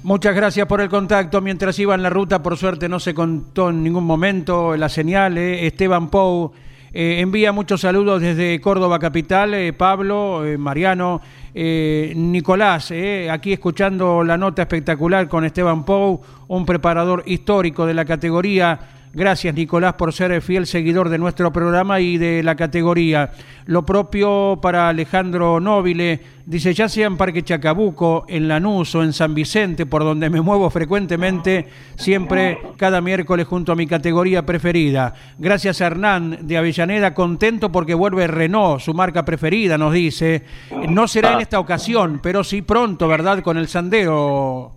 Muchas 0.03 0.35
gracias 0.35 0.65
por 0.67 0.81
el 0.81 0.89
contacto. 0.89 1.41
Mientras 1.41 1.77
iba 1.79 1.93
en 1.93 2.01
la 2.01 2.09
ruta, 2.09 2.41
por 2.41 2.57
suerte 2.57 2.89
no 2.89 2.99
se 2.99 3.13
contó 3.13 3.69
en 3.69 3.83
ningún 3.83 4.05
momento 4.05 4.75
la 4.77 4.89
señal. 4.89 5.37
¿eh? 5.37 5.67
Esteban 5.67 6.09
Pou 6.09 6.53
eh, 6.93 7.19
envía 7.19 7.51
muchos 7.51 7.81
saludos 7.81 8.21
desde 8.21 8.59
Córdoba 8.61 8.97
Capital. 8.97 9.53
Eh, 9.53 9.73
Pablo, 9.73 10.43
Mariano, 10.57 11.21
Nicolás, 11.53 12.93
aquí 13.29 13.53
escuchando 13.53 14.23
la 14.23 14.37
nota 14.37 14.61
espectacular 14.61 15.27
con 15.27 15.43
Esteban 15.43 15.83
Pou, 15.83 16.21
un 16.47 16.65
preparador 16.65 17.23
histórico 17.25 17.85
de 17.85 17.93
la 17.93 18.05
categoría 18.05 18.96
Gracias, 19.17 19.55
Nicolás, 19.55 19.93
por 19.93 20.13
ser 20.13 20.39
fiel 20.43 20.67
seguidor 20.67 21.09
de 21.09 21.17
nuestro 21.17 21.51
programa 21.51 21.99
y 21.99 22.19
de 22.19 22.43
la 22.43 22.55
categoría. 22.55 23.31
Lo 23.65 23.83
propio 23.83 24.59
para 24.61 24.89
Alejandro 24.89 25.59
Nóbile. 25.59 26.19
Dice, 26.45 26.71
ya 26.71 26.87
sea 26.87 27.07
en 27.07 27.17
Parque 27.17 27.41
Chacabuco, 27.41 28.25
en 28.27 28.47
Lanús 28.47 28.93
o 28.93 29.01
en 29.01 29.13
San 29.13 29.33
Vicente, 29.33 29.87
por 29.87 30.03
donde 30.03 30.29
me 30.29 30.39
muevo 30.39 30.69
frecuentemente, 30.69 31.65
siempre 31.95 32.59
cada 32.77 33.01
miércoles 33.01 33.47
junto 33.47 33.71
a 33.71 33.75
mi 33.75 33.87
categoría 33.87 34.45
preferida. 34.45 35.15
Gracias 35.39 35.81
Hernán 35.81 36.37
de 36.43 36.57
Avellaneda, 36.59 37.15
contento 37.15 37.71
porque 37.71 37.95
vuelve 37.95 38.27
Renault, 38.27 38.81
su 38.81 38.93
marca 38.93 39.25
preferida, 39.25 39.79
nos 39.79 39.93
dice. 39.93 40.43
No 40.89 41.07
será 41.07 41.33
en 41.33 41.41
esta 41.41 41.59
ocasión, 41.59 42.19
pero 42.21 42.43
sí 42.43 42.61
pronto, 42.61 43.07
¿verdad? 43.07 43.41
Con 43.41 43.57
el 43.57 43.67
Sandero, 43.67 44.73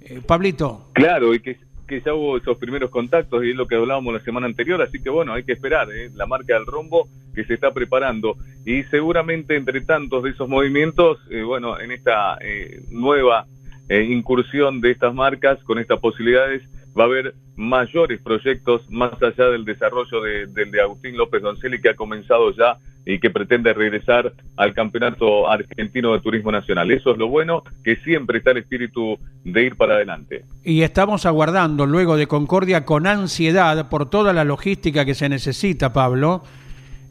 eh, 0.00 0.22
Pablito. 0.26 0.86
Claro, 0.94 1.34
y 1.34 1.40
que 1.40 1.71
que 1.92 2.00
ya 2.00 2.14
hubo 2.14 2.38
esos 2.38 2.56
primeros 2.56 2.88
contactos 2.88 3.44
y 3.44 3.50
es 3.50 3.54
lo 3.54 3.66
que 3.66 3.74
hablábamos 3.74 4.14
la 4.14 4.20
semana 4.20 4.46
anterior, 4.46 4.80
así 4.80 4.98
que 5.02 5.10
bueno, 5.10 5.34
hay 5.34 5.44
que 5.44 5.52
esperar 5.52 5.92
¿eh? 5.92 6.10
la 6.14 6.24
marca 6.24 6.54
del 6.54 6.64
rombo 6.64 7.06
que 7.34 7.44
se 7.44 7.52
está 7.52 7.70
preparando 7.74 8.34
y 8.64 8.82
seguramente 8.84 9.56
entre 9.56 9.82
tantos 9.82 10.22
de 10.22 10.30
esos 10.30 10.48
movimientos, 10.48 11.18
eh, 11.30 11.42
bueno, 11.42 11.78
en 11.78 11.92
esta 11.92 12.38
eh, 12.40 12.82
nueva 12.88 13.44
incursión 13.90 14.80
de 14.80 14.92
estas 14.92 15.12
marcas 15.12 15.62
con 15.64 15.78
estas 15.78 16.00
posibilidades 16.00 16.62
va 16.98 17.04
a 17.04 17.06
haber 17.06 17.34
mayores 17.56 18.20
proyectos 18.22 18.82
más 18.90 19.12
allá 19.22 19.50
del 19.50 19.64
desarrollo 19.64 20.20
del 20.20 20.70
de 20.70 20.80
Agustín 20.80 21.16
López 21.16 21.42
Doncelli 21.42 21.80
que 21.80 21.90
ha 21.90 21.94
comenzado 21.94 22.54
ya 22.54 22.78
y 23.04 23.18
que 23.18 23.30
pretende 23.30 23.72
regresar 23.72 24.32
al 24.56 24.74
Campeonato 24.74 25.50
Argentino 25.50 26.12
de 26.12 26.20
Turismo 26.20 26.52
Nacional. 26.52 26.90
Eso 26.90 27.12
es 27.12 27.18
lo 27.18 27.28
bueno, 27.28 27.64
que 27.82 27.96
siempre 27.96 28.38
está 28.38 28.52
el 28.52 28.58
espíritu 28.58 29.18
de 29.44 29.64
ir 29.64 29.76
para 29.76 29.94
adelante. 29.94 30.44
Y 30.62 30.82
estamos 30.82 31.26
aguardando, 31.26 31.84
luego 31.84 32.16
de 32.16 32.28
Concordia, 32.28 32.84
con 32.84 33.06
ansiedad 33.06 33.88
por 33.88 34.08
toda 34.08 34.32
la 34.32 34.44
logística 34.44 35.04
que 35.04 35.14
se 35.14 35.28
necesita, 35.28 35.92
Pablo, 35.92 36.42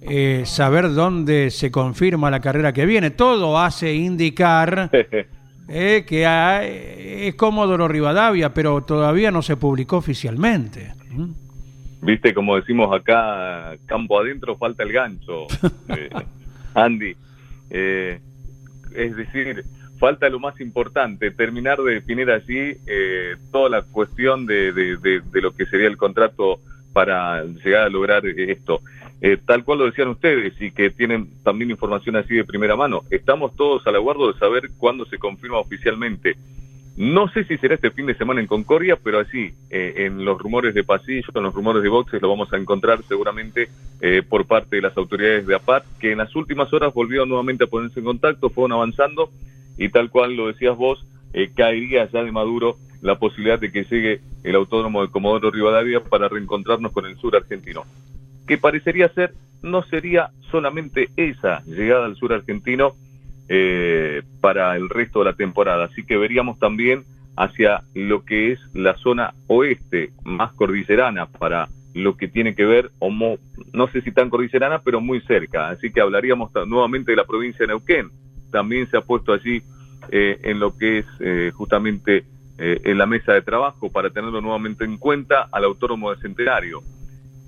eh, 0.02 0.44
saber 0.46 0.94
dónde 0.94 1.52
se 1.52 1.72
confirma 1.72 2.32
la 2.32 2.40
carrera 2.40 2.74
que 2.74 2.86
viene. 2.86 3.12
Todo 3.12 3.60
hace 3.60 3.94
indicar 3.94 4.90
eh, 5.68 6.04
que 6.08 6.26
hay, 6.26 7.28
es 7.28 7.36
Comodoro 7.36 7.88
Rivadavia, 7.88 8.54
pero 8.54 8.82
todavía 8.84 9.32
no 9.32 9.42
se 9.42 9.58
publicó 9.58 9.98
oficialmente. 9.98 10.94
¿Mm? 11.12 11.32
Viste, 12.02 12.34
como 12.34 12.56
decimos 12.56 12.94
acá, 12.94 13.78
campo 13.86 14.20
adentro 14.20 14.58
falta 14.58 14.84
el 14.84 14.92
gancho, 14.92 15.46
eh, 15.90 16.10
Andy. 16.74 17.16
Eh, 17.70 18.20
es 18.96 19.16
decir, 19.16 19.64
falta 20.00 20.28
lo 20.30 20.40
más 20.40 20.60
importante, 20.60 21.30
terminar 21.30 21.78
de 21.80 21.94
definir 21.94 22.32
allí 22.32 22.76
eh, 22.88 23.36
toda 23.52 23.70
la 23.70 23.82
cuestión 23.84 24.48
de, 24.48 24.74
de, 24.74 25.42
lo 25.42 25.56
que 25.56 25.68
sería 25.68 25.88
el 25.88 25.96
contrato 25.96 26.60
para 26.92 27.44
llegar 27.44 27.84
a 27.84 27.90
lograr 27.90 28.26
esto. 28.26 28.82
Tal 29.46 29.64
cual 29.64 29.80
lo 29.80 29.86
decían 29.86 30.08
ustedes 30.08 30.60
y 30.60 30.72
que 30.72 30.90
tienen 30.90 31.30
también 31.44 31.70
información 31.70 32.16
así 32.16 32.34
de 32.36 32.44
primera 32.44 32.76
mano, 32.76 33.04
estamos 33.12 33.56
todos 33.56 33.86
al 33.86 33.96
aguardo 33.96 34.32
de 34.32 34.40
saber 34.40 34.72
cuándo 34.78 35.06
se 35.06 35.20
confirma 35.20 35.60
oficialmente. 35.60 36.36
No 36.98 37.30
sé 37.30 37.46
si 37.46 37.58
será 37.58 37.76
este 37.76 37.92
fin 37.92 38.06
de 38.06 38.16
semana 38.16 38.42
en 38.42 38.48
Concordia, 38.48 38.98
pero 39.02 39.20
así, 39.20 39.54
eh, 39.70 39.94
en 39.98 40.26
los 40.26 40.38
rumores 40.38 40.74
de 40.74 40.84
pasillo, 40.84 41.30
en 41.34 41.44
los 41.44 41.54
rumores 41.54 41.82
de 41.82 41.90
boxes, 41.90 42.22
lo 42.22 42.30
vamos 42.30 42.52
a 42.52 42.58
encontrar 42.58 43.02
seguramente 43.08 43.70
eh, 44.02 44.22
por 44.28 44.46
parte 44.46 44.76
de 44.76 44.82
las 44.82 44.98
autoridades 44.98 45.48
de 45.48 45.56
APAT, 45.56 45.86
que 46.00 46.12
en 46.12 46.18
las 46.18 46.36
últimas 46.36 46.72
horas 46.74 46.94
volvieron 46.94 47.30
nuevamente 47.30 47.64
a 47.64 47.68
ponerse 47.68 48.00
en 48.00 48.06
contacto, 48.06 48.50
fueron 48.50 48.74
avanzando 48.74 49.30
y 49.78 49.88
tal 49.90 50.10
cual 50.10 50.36
lo 50.36 50.48
decías 50.48 50.76
vos, 50.76 51.06
eh, 51.34 51.50
caería 51.56 52.10
ya 52.12 52.24
de 52.24 52.32
Maduro 52.32 52.78
la 53.02 53.18
posibilidad 53.18 53.60
de 53.60 53.72
que 53.72 53.86
llegue 53.86 54.20
el 54.44 54.56
autónomo 54.56 55.02
de 55.02 55.10
Comodoro 55.10 55.50
Rivadavia 55.50 56.02
para 56.04 56.28
reencontrarnos 56.28 56.92
con 56.92 57.06
el 57.06 57.18
sur 57.18 57.36
argentino. 57.36 57.86
Que 58.52 58.58
parecería 58.58 59.08
ser, 59.14 59.34
no 59.62 59.82
sería 59.84 60.32
solamente 60.52 61.08
esa 61.16 61.64
llegada 61.64 62.04
al 62.06 62.18
sur 62.18 62.34
argentino, 62.34 62.96
eh, 63.48 64.24
para 64.42 64.76
el 64.76 64.90
resto 64.90 65.20
de 65.20 65.26
la 65.32 65.38
temporada. 65.38 65.86
Así 65.86 66.04
que 66.04 66.18
veríamos 66.18 66.60
también 66.60 67.06
hacia 67.38 67.84
lo 67.94 68.26
que 68.26 68.52
es 68.52 68.60
la 68.74 68.98
zona 68.98 69.34
oeste, 69.48 70.10
más 70.26 70.52
cordillerana, 70.52 71.28
para 71.28 71.70
lo 71.94 72.18
que 72.18 72.28
tiene 72.28 72.54
que 72.54 72.66
ver, 72.66 72.92
o 73.00 73.10
no 73.10 73.88
sé 73.94 74.02
si 74.02 74.12
tan 74.12 74.30
cordillerana, 74.30 74.80
pero 74.80 75.00
muy 75.00 75.22
cerca. 75.22 75.70
Así 75.70 75.90
que 75.90 76.02
hablaríamos 76.02 76.52
nuevamente 76.68 77.14
de 77.14 77.16
la 77.16 77.24
provincia 77.24 77.60
de 77.60 77.68
Neuquén. 77.68 78.10
También 78.52 78.92
se 78.92 78.98
ha 78.98 79.02
puesto 79.02 79.32
allí 79.32 79.64
eh, 80.12 80.42
en 80.44 80.60
lo 80.60 80.78
que 80.78 80.98
es 80.98 81.06
eh, 81.22 81.54
justamente 81.56 82.26
en 82.58 82.98
la 82.98 83.06
mesa 83.06 83.32
de 83.32 83.42
trabajo 83.42 83.90
para 83.90 84.10
tenerlo 84.10 84.42
nuevamente 84.42 84.84
en 84.84 84.98
cuenta 84.98 85.48
al 85.54 85.64
autónomo 85.64 86.14
de 86.14 86.22
Centenario. 86.22 86.84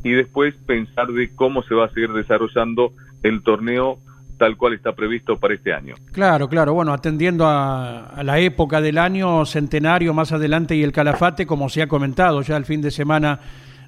Y 0.04 0.12
después 0.12 0.54
pensar 0.66 1.08
de 1.08 1.34
cómo 1.36 1.64
se 1.64 1.76
va 1.76 1.86
a 1.86 1.90
seguir 1.90 2.12
desarrollando 2.12 2.92
el 3.24 3.42
torneo 3.42 4.00
tal 4.38 4.58
cual 4.58 4.74
está 4.74 4.94
previsto 4.94 5.38
para 5.38 5.54
este 5.54 5.74
año. 5.74 5.96
Claro, 6.12 6.50
claro, 6.50 6.74
bueno, 6.74 6.94
atendiendo 6.94 7.46
a, 7.48 8.22
la 8.24 8.40
época 8.40 8.82
del 8.82 8.98
año 8.98 9.46
centenario 9.46 10.14
más 10.14 10.32
adelante 10.32 10.76
y 10.76 10.84
el 10.84 10.92
Calafate, 10.92 11.46
como 11.46 11.70
se 11.70 11.82
ha 11.82 11.88
comentado 11.88 12.42
ya 12.42 12.58
el 12.58 12.66
fin 12.66 12.82
de 12.82 12.92
semana 12.92 13.40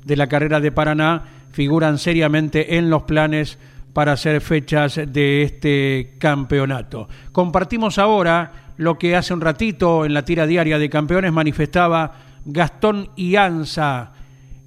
de 0.06 0.16
la 0.16 0.28
carrera 0.28 0.60
de 0.60 0.72
Paraná, 0.72 1.24
figuran 1.52 1.98
seriamente 1.98 2.78
en 2.78 2.90
los 2.90 3.04
planes 3.04 3.60
para 3.94 4.14
hacer 4.14 4.42
fechas 4.42 5.00
de 5.08 5.42
este 5.42 6.16
campeonato. 6.20 7.08
Compartimos 7.32 7.98
ahora 7.98 8.52
lo 8.78 8.98
que 8.98 9.16
hace 9.16 9.34
un 9.34 9.42
ratito 9.42 10.06
en 10.06 10.14
la 10.14 10.26
tira 10.26 10.46
diaria 10.46 10.78
de 10.78 10.90
campeones 10.90 11.32
manifestaba 11.32 12.14
Gastón 12.46 13.10
Ianza, 13.16 14.12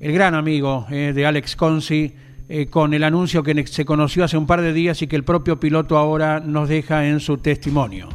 el 0.01 0.13
gran 0.13 0.35
amigo 0.35 0.87
eh, 0.91 1.13
de 1.15 1.27
Alex 1.27 1.57
Consi, 1.57 2.15
eh, 2.49 2.67
con 2.67 2.95
el 2.95 3.05
anuncio 3.05 3.43
que 3.43 3.67
se 3.67 3.85
conoció 3.85 4.25
hace 4.25 4.37
un 4.37 4.47
par 4.47 4.61
de 4.61 4.73
días 4.73 5.03
y 5.03 5.07
que 5.07 5.17
el 5.17 5.25
propio 5.25 5.59
piloto 5.59 5.99
ahora 5.99 6.41
nos 6.41 6.69
deja 6.69 7.07
en 7.07 7.21
su 7.21 7.39
testimonio. 7.39 8.09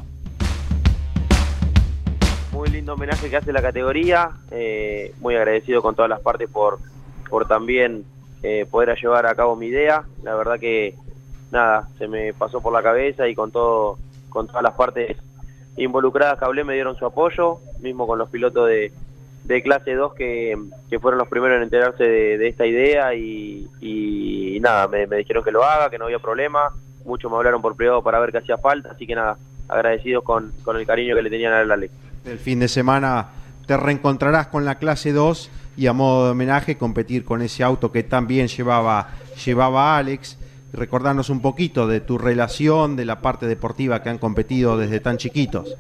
Muy 2.52 2.70
lindo 2.70 2.94
homenaje 2.94 3.30
que 3.30 3.38
hace 3.38 3.52
la 3.52 3.62
categoría, 3.62 4.30
eh, 4.52 5.14
muy 5.20 5.36
agradecido 5.36 5.82
con 5.82 5.96
todas 5.96 6.10
las 6.10 6.22
partes 6.22 6.50
por, 6.50 6.80
por 7.30 7.48
también 7.48 8.06
poder 8.70 8.98
llevar 9.02 9.26
a 9.26 9.36
cabo 9.36 9.56
mi 9.56 9.68
idea. 9.68 10.04
La 10.22 10.36
verdad 10.36 10.60
que 10.60 10.96
nada, 11.50 11.88
se 11.98 12.10
me 12.10 12.34
pasó 12.34 12.60
por 12.60 12.74
la 12.74 12.84
cabeza 12.84 13.26
y 13.26 13.36
con 13.36 13.52
todo, 13.52 13.98
con 14.28 14.48
todas 14.48 14.62
las 14.62 14.74
partes 14.74 15.16
involucradas 15.78 16.38
que 16.38 16.44
hablé 16.44 16.66
me 16.66 16.74
dieron 16.74 16.98
su 16.98 17.06
apoyo, 17.06 17.60
mismo 17.80 18.06
con 18.06 18.20
los 18.20 18.30
pilotos 18.30 18.68
de, 18.68 18.92
de 19.44 19.62
clase 19.62 19.94
2 19.94 20.14
que, 20.14 20.58
fueron 21.02 21.18
los 21.18 21.28
primeros 21.28 21.58
en 21.58 21.64
enterarse 21.64 22.04
de, 22.04 22.48
esta 22.48 22.66
idea 22.66 23.14
y, 23.14 24.60
nada, 24.62 24.88
me, 24.88 25.06
dijeron 25.18 25.44
que 25.44 25.52
lo 25.52 25.64
haga, 25.64 25.90
que 25.90 25.98
no 25.98 26.06
había 26.06 26.20
problema, 26.20 26.70
muchos 27.06 27.30
me 27.30 27.38
hablaron 27.38 27.62
por 27.62 27.76
privado 27.76 28.02
para 28.02 28.20
ver 28.20 28.32
qué 28.32 28.38
hacía 28.38 28.58
falta, 28.58 28.92
así 28.92 29.06
que 29.06 29.16
nada, 29.16 29.38
agradecidos 29.68 30.24
con, 30.24 30.54
con 30.64 30.78
el 30.78 30.86
cariño 30.86 31.16
que 31.16 31.22
le 31.22 31.30
tenían 31.30 31.54
a 31.54 31.64
la 31.66 31.76
ley. 31.76 31.90
El 32.26 32.40
fin 32.40 32.60
de 32.60 32.68
semana 32.68 33.28
te 33.68 33.76
reencontrarás 33.76 34.48
con 34.48 34.66
la 34.66 34.76
clase 34.76 35.12
2 35.12 35.52
y 35.76 35.88
a 35.88 35.94
modo 35.94 36.26
de 36.26 36.32
homenaje 36.32 36.78
competir 36.78 37.26
con 37.26 37.42
ese 37.42 37.64
auto 37.64 37.92
que 37.92 38.04
también 38.04 38.48
llevaba, 38.48 39.10
llevaba 39.46 39.98
Alex. 39.98 40.38
Recordarnos 40.72 41.30
un 41.30 41.42
poquito 41.42 41.88
de 41.88 42.00
tu 42.00 42.18
relación, 42.18 42.96
de 42.96 43.06
la 43.06 43.22
parte 43.22 43.46
deportiva 43.46 44.02
que 44.02 44.10
han 44.10 44.18
competido 44.18 44.78
desde 44.78 45.00
tan 45.00 45.18
chiquitos. 45.18 45.76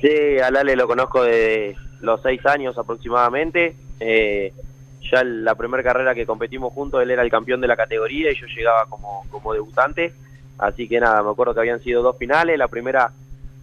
Sí, 0.00 0.38
a 0.38 0.50
Lale 0.50 0.76
lo 0.76 0.86
conozco 0.86 1.24
de, 1.24 1.74
los 2.06 2.22
seis 2.22 2.44
años 2.46 2.78
aproximadamente. 2.78 3.76
Eh, 4.00 4.52
ya 5.10 5.22
la 5.22 5.54
primera 5.54 5.82
carrera 5.82 6.14
que 6.14 6.26
competimos 6.26 6.72
juntos, 6.72 7.02
él 7.02 7.10
era 7.10 7.22
el 7.22 7.30
campeón 7.30 7.60
de 7.60 7.68
la 7.68 7.76
categoría 7.76 8.32
y 8.32 8.36
yo 8.36 8.46
llegaba 8.46 8.86
como, 8.86 9.24
como 9.30 9.52
debutante. 9.52 10.12
Así 10.58 10.88
que 10.88 11.00
nada, 11.00 11.22
me 11.22 11.30
acuerdo 11.30 11.54
que 11.54 11.60
habían 11.60 11.82
sido 11.82 12.02
dos 12.02 12.16
finales. 12.16 12.58
La 12.58 12.68
primera 12.68 13.12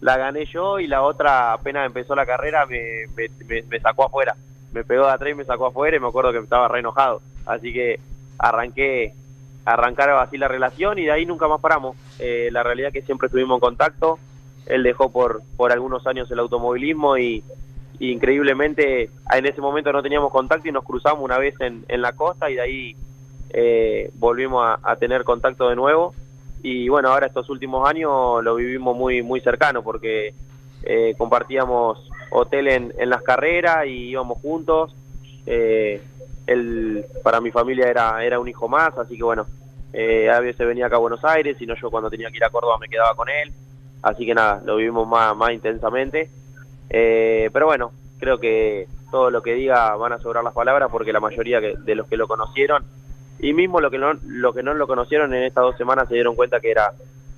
la 0.00 0.16
gané 0.16 0.46
yo 0.46 0.80
y 0.80 0.86
la 0.86 1.02
otra, 1.02 1.52
apenas 1.52 1.86
empezó 1.86 2.14
la 2.14 2.26
carrera, 2.26 2.66
me, 2.66 3.06
me, 3.68 3.80
sacó 3.80 4.04
afuera. 4.04 4.36
Me 4.72 4.84
pegó 4.84 5.06
de 5.06 5.12
atrás 5.12 5.30
y 5.30 5.34
me 5.34 5.44
sacó 5.44 5.66
afuera 5.66 5.96
y 5.96 6.00
me 6.00 6.08
acuerdo 6.08 6.32
que 6.32 6.38
estaba 6.38 6.68
re 6.68 6.80
enojado. 6.80 7.20
Así 7.46 7.72
que 7.72 8.00
arranqué, 8.38 9.14
arrancar 9.64 10.10
así 10.10 10.36
la 10.36 10.48
relación 10.48 10.98
y 10.98 11.04
de 11.04 11.12
ahí 11.12 11.26
nunca 11.26 11.48
más 11.48 11.60
paramos. 11.60 11.96
Eh, 12.18 12.48
la 12.52 12.62
realidad 12.62 12.88
es 12.88 12.94
que 12.94 13.06
siempre 13.06 13.26
estuvimos 13.26 13.56
en 13.56 13.60
contacto. 13.60 14.18
Él 14.66 14.82
dejó 14.82 15.10
por, 15.10 15.42
por 15.56 15.72
algunos 15.72 16.06
años 16.06 16.30
el 16.30 16.38
automovilismo 16.38 17.18
y, 17.18 17.44
increíblemente 18.12 19.10
en 19.32 19.46
ese 19.46 19.60
momento 19.60 19.92
no 19.92 20.02
teníamos 20.02 20.32
contacto 20.32 20.68
y 20.68 20.72
nos 20.72 20.84
cruzamos 20.84 21.22
una 21.22 21.38
vez 21.38 21.54
en, 21.60 21.84
en 21.88 22.02
la 22.02 22.12
costa 22.12 22.50
y 22.50 22.54
de 22.54 22.60
ahí 22.60 22.96
eh, 23.50 24.10
volvimos 24.14 24.64
a, 24.64 24.78
a, 24.82 24.96
tener 24.96 25.24
contacto 25.24 25.68
de 25.68 25.76
nuevo 25.76 26.14
y 26.62 26.88
bueno, 26.88 27.10
ahora 27.10 27.26
estos 27.26 27.50
últimos 27.50 27.88
años 27.88 28.42
lo 28.42 28.54
vivimos 28.54 28.96
muy, 28.96 29.22
muy 29.22 29.40
cercano 29.40 29.82
porque 29.82 30.34
eh, 30.82 31.14
compartíamos 31.16 32.10
hotel 32.30 32.68
en, 32.68 32.94
en, 32.98 33.10
las 33.10 33.22
carreras 33.22 33.86
y 33.86 34.08
íbamos 34.08 34.38
juntos. 34.40 34.94
Eh, 35.46 36.00
él, 36.46 37.04
para 37.22 37.40
mi 37.40 37.50
familia 37.50 37.88
era, 37.88 38.24
era 38.24 38.38
un 38.38 38.48
hijo 38.48 38.68
más, 38.68 38.96
así 38.98 39.16
que 39.16 39.22
bueno, 39.22 39.46
eh, 39.92 40.30
a 40.30 40.40
veces 40.40 40.66
venía 40.66 40.86
acá 40.86 40.96
a 40.96 41.00
Buenos 41.00 41.24
Aires, 41.24 41.56
y 41.60 41.66
no 41.66 41.74
yo 41.74 41.90
cuando 41.90 42.10
tenía 42.10 42.30
que 42.30 42.36
ir 42.36 42.44
a 42.44 42.50
Córdoba 42.50 42.78
me 42.78 42.88
quedaba 42.88 43.14
con 43.14 43.28
él, 43.28 43.52
así 44.02 44.26
que 44.26 44.34
nada, 44.34 44.60
lo 44.64 44.76
vivimos 44.76 45.06
más, 45.06 45.34
más 45.36 45.52
intensamente. 45.52 46.30
Eh, 46.96 47.50
pero 47.52 47.66
bueno, 47.66 47.90
creo 48.20 48.38
que 48.38 48.86
todo 49.10 49.28
lo 49.28 49.42
que 49.42 49.54
diga 49.54 49.96
van 49.96 50.12
a 50.12 50.20
sobrar 50.20 50.44
las 50.44 50.54
palabras 50.54 50.88
porque 50.92 51.12
la 51.12 51.18
mayoría 51.18 51.60
de 51.60 51.94
los 51.96 52.06
que 52.06 52.16
lo 52.16 52.28
conocieron 52.28 52.84
y 53.40 53.52
mismo 53.52 53.80
lo 53.80 53.90
que 53.90 53.98
no 53.98 54.12
lo 54.24 54.52
que 54.52 54.62
no 54.62 54.74
lo 54.74 54.86
conocieron 54.86 55.34
en 55.34 55.42
estas 55.42 55.64
dos 55.64 55.76
semanas 55.76 56.06
se 56.06 56.14
dieron 56.14 56.36
cuenta 56.36 56.60
que 56.60 56.70
era 56.70 56.92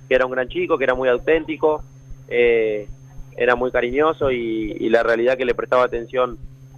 que 0.07 0.13
era 0.13 0.27
un 0.27 0.31
gran 0.31 0.47
chico, 0.47 0.77
que 0.77 0.83
era 0.83 0.93
muy 0.93 1.09
auténtico, 1.09 1.81
eh, 2.27 2.87
era 3.35 3.55
muy 3.55 3.71
cariñoso 3.71 4.29
y, 4.29 4.77
y, 4.79 4.89
la 4.89 5.01
realidad 5.01 5.37
que 5.37 5.45
le 5.45 5.55
prestaba 5.55 5.85
atención 5.85 6.37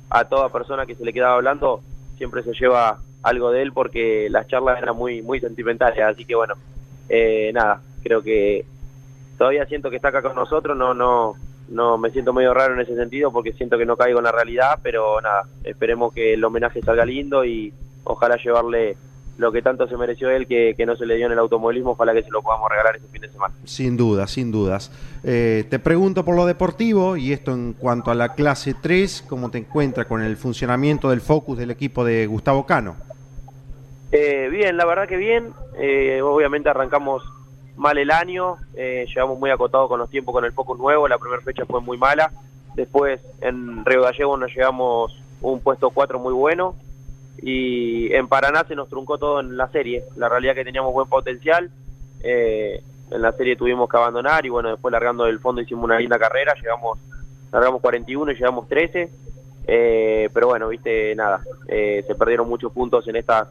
a 0.09 0.24
toda 0.24 0.48
persona 0.48 0.86
que 0.86 0.95
se 0.95 1.03
le 1.03 1.12
quedaba 1.12 1.36
hablando 1.36 1.81
siempre 2.17 2.43
se 2.43 2.53
lleva 2.53 3.00
algo 3.24 3.51
de 3.51 3.62
él 3.62 3.74
porque 3.74 4.29
las 4.29 4.48
charlas 4.48 4.81
eran 4.81 4.95
muy 4.95 5.21
muy 5.21 5.41
sentimentales, 5.41 6.00
así 6.00 6.24
que 6.24 6.36
bueno, 6.36 6.53
eh, 7.09 7.51
nada, 7.53 7.81
creo 8.01 8.21
que 8.21 8.63
todavía 9.38 9.65
siento 9.65 9.89
que 9.89 9.98
está 9.98 10.07
acá 10.07 10.21
con 10.21 10.36
nosotros, 10.36 10.77
no 10.77 10.93
no 10.93 11.36
no 11.69 11.97
me 11.97 12.11
siento 12.11 12.33
medio 12.33 12.53
raro 12.53 12.73
en 12.73 12.81
ese 12.81 12.95
sentido 12.95 13.31
porque 13.31 13.53
siento 13.53 13.77
que 13.77 13.85
no 13.85 13.97
caigo 13.97 14.19
en 14.19 14.25
la 14.25 14.31
realidad, 14.31 14.79
pero 14.81 15.21
nada, 15.21 15.43
esperemos 15.63 16.13
que 16.13 16.33
el 16.33 16.43
homenaje 16.43 16.81
salga 16.81 17.05
lindo 17.05 17.45
y 17.45 17.73
ojalá 18.03 18.38
llevarle 18.38 18.97
lo 19.38 19.53
que 19.53 19.61
tanto 19.61 19.88
se 19.88 19.95
mereció 19.95 20.29
él 20.29 20.47
que, 20.47 20.73
que, 20.75 20.85
no 20.85 20.97
se 20.97 21.05
le 21.05 21.15
dio 21.15 21.25
en 21.27 21.31
el 21.31 21.39
automovilismo, 21.39 21.91
ojalá 21.91 22.13
que 22.13 22.23
se 22.23 22.29
lo 22.29 22.41
podamos 22.41 22.69
regalar 22.69 22.97
este 22.97 23.07
fin 23.07 23.21
de 23.21 23.31
semana. 23.31 23.55
Sin 23.63 23.95
dudas, 23.95 24.31
sin 24.31 24.51
dudas. 24.51 24.91
Eh, 25.23 25.63
te 25.69 25.79
pregunto 25.79 26.25
por 26.25 26.35
lo 26.35 26.45
deportivo 26.45 27.15
y 27.15 27.31
esto 27.31 27.53
en 27.53 27.71
cuanto 27.71 28.11
a 28.11 28.15
la 28.15 28.33
clase 28.35 28.73
3, 28.73 29.25
¿cómo 29.29 29.49
te 29.49 29.59
encuentras 29.59 30.07
con 30.07 30.21
el 30.21 30.35
funcionamiento 30.35 31.09
del 31.09 31.21
Focus 31.21 31.57
del 31.57 31.71
equipo 31.71 32.03
de 32.03 32.27
Gustavo 32.27 32.65
Cano? 32.65 32.97
Eh, 34.11 34.49
bien, 34.51 34.75
la 34.75 34.85
verdad 34.85 35.07
que 35.07 35.15
bien. 35.15 35.53
Eh, 35.77 36.21
obviamente 36.21 36.67
arrancamos 36.67 37.23
mal 37.79 37.98
el 37.98 38.12
año, 38.12 38.57
eh, 38.75 39.05
llegamos 39.07 39.39
muy 39.39 39.50
acotados 39.50 39.88
con 39.88 40.00
los 40.00 40.09
tiempos 40.09 40.33
con 40.33 40.45
el 40.45 40.51
Focus 40.51 40.77
nuevo, 40.77 41.07
la 41.07 41.17
primera 41.17 41.41
fecha 41.41 41.65
fue 41.65 41.81
muy 41.81 41.98
mala. 41.98 42.31
Después 42.75 43.21
en 43.41 43.83
Río 43.86 44.03
Gallego 44.03 44.38
nos 44.38 44.53
llegamos 44.53 45.17
un 45.41 45.62
puesto 45.62 45.89
4 45.89 46.19
muy 46.19 46.33
bueno 46.33 46.75
y 47.41 48.13
en 48.13 48.27
Paraná 48.27 48.65
se 48.67 48.75
nos 48.75 48.89
truncó 48.89 49.17
todo 49.17 49.39
en 49.39 49.57
la 49.57 49.69
serie. 49.69 50.03
La 50.17 50.29
realidad 50.29 50.55
que 50.55 50.65
teníamos 50.65 50.93
buen 50.93 51.07
potencial, 51.07 51.71
eh, 52.21 52.81
en 53.12 53.21
la 53.21 53.31
serie 53.31 53.55
tuvimos 53.55 53.89
que 53.89 53.98
abandonar 53.98 54.45
y 54.45 54.50
bueno, 54.50 54.69
después 54.69 54.91
largando 54.91 55.24
del 55.24 55.39
fondo 55.39 55.62
hicimos 55.62 55.86
una 55.86 56.00
linda 56.00 56.19
carrera, 56.19 56.53
llegamos, 56.55 57.00
largamos 57.51 57.81
41 57.81 58.31
y 58.31 58.36
llegamos 58.36 58.67
13, 58.67 59.09
eh, 59.67 60.29
pero 60.33 60.48
bueno, 60.48 60.67
viste, 60.67 61.15
nada, 61.15 61.41
eh, 61.67 62.03
se 62.05 62.15
perdieron 62.15 62.48
muchos 62.48 62.71
puntos 62.71 63.07
en 63.07 63.15
estas 63.15 63.48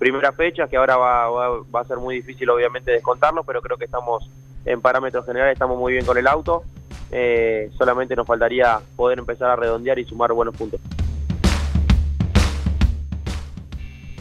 primeras 0.00 0.34
fechas 0.34 0.68
que 0.70 0.78
ahora 0.78 0.96
va, 0.96 1.28
va, 1.28 1.48
va 1.72 1.80
a 1.80 1.84
ser 1.84 1.98
muy 1.98 2.16
difícil 2.16 2.48
obviamente 2.48 2.90
descontarlo, 2.90 3.44
pero 3.44 3.60
creo 3.60 3.76
que 3.76 3.84
estamos 3.84 4.28
en 4.64 4.80
parámetros 4.80 5.26
generales, 5.26 5.52
estamos 5.52 5.78
muy 5.78 5.92
bien 5.92 6.06
con 6.06 6.16
el 6.16 6.26
auto, 6.26 6.64
eh, 7.12 7.70
solamente 7.76 8.16
nos 8.16 8.26
faltaría 8.26 8.78
poder 8.96 9.18
empezar 9.18 9.50
a 9.50 9.56
redondear 9.56 9.98
y 9.98 10.04
sumar 10.06 10.32
buenos 10.32 10.56
puntos. 10.56 10.80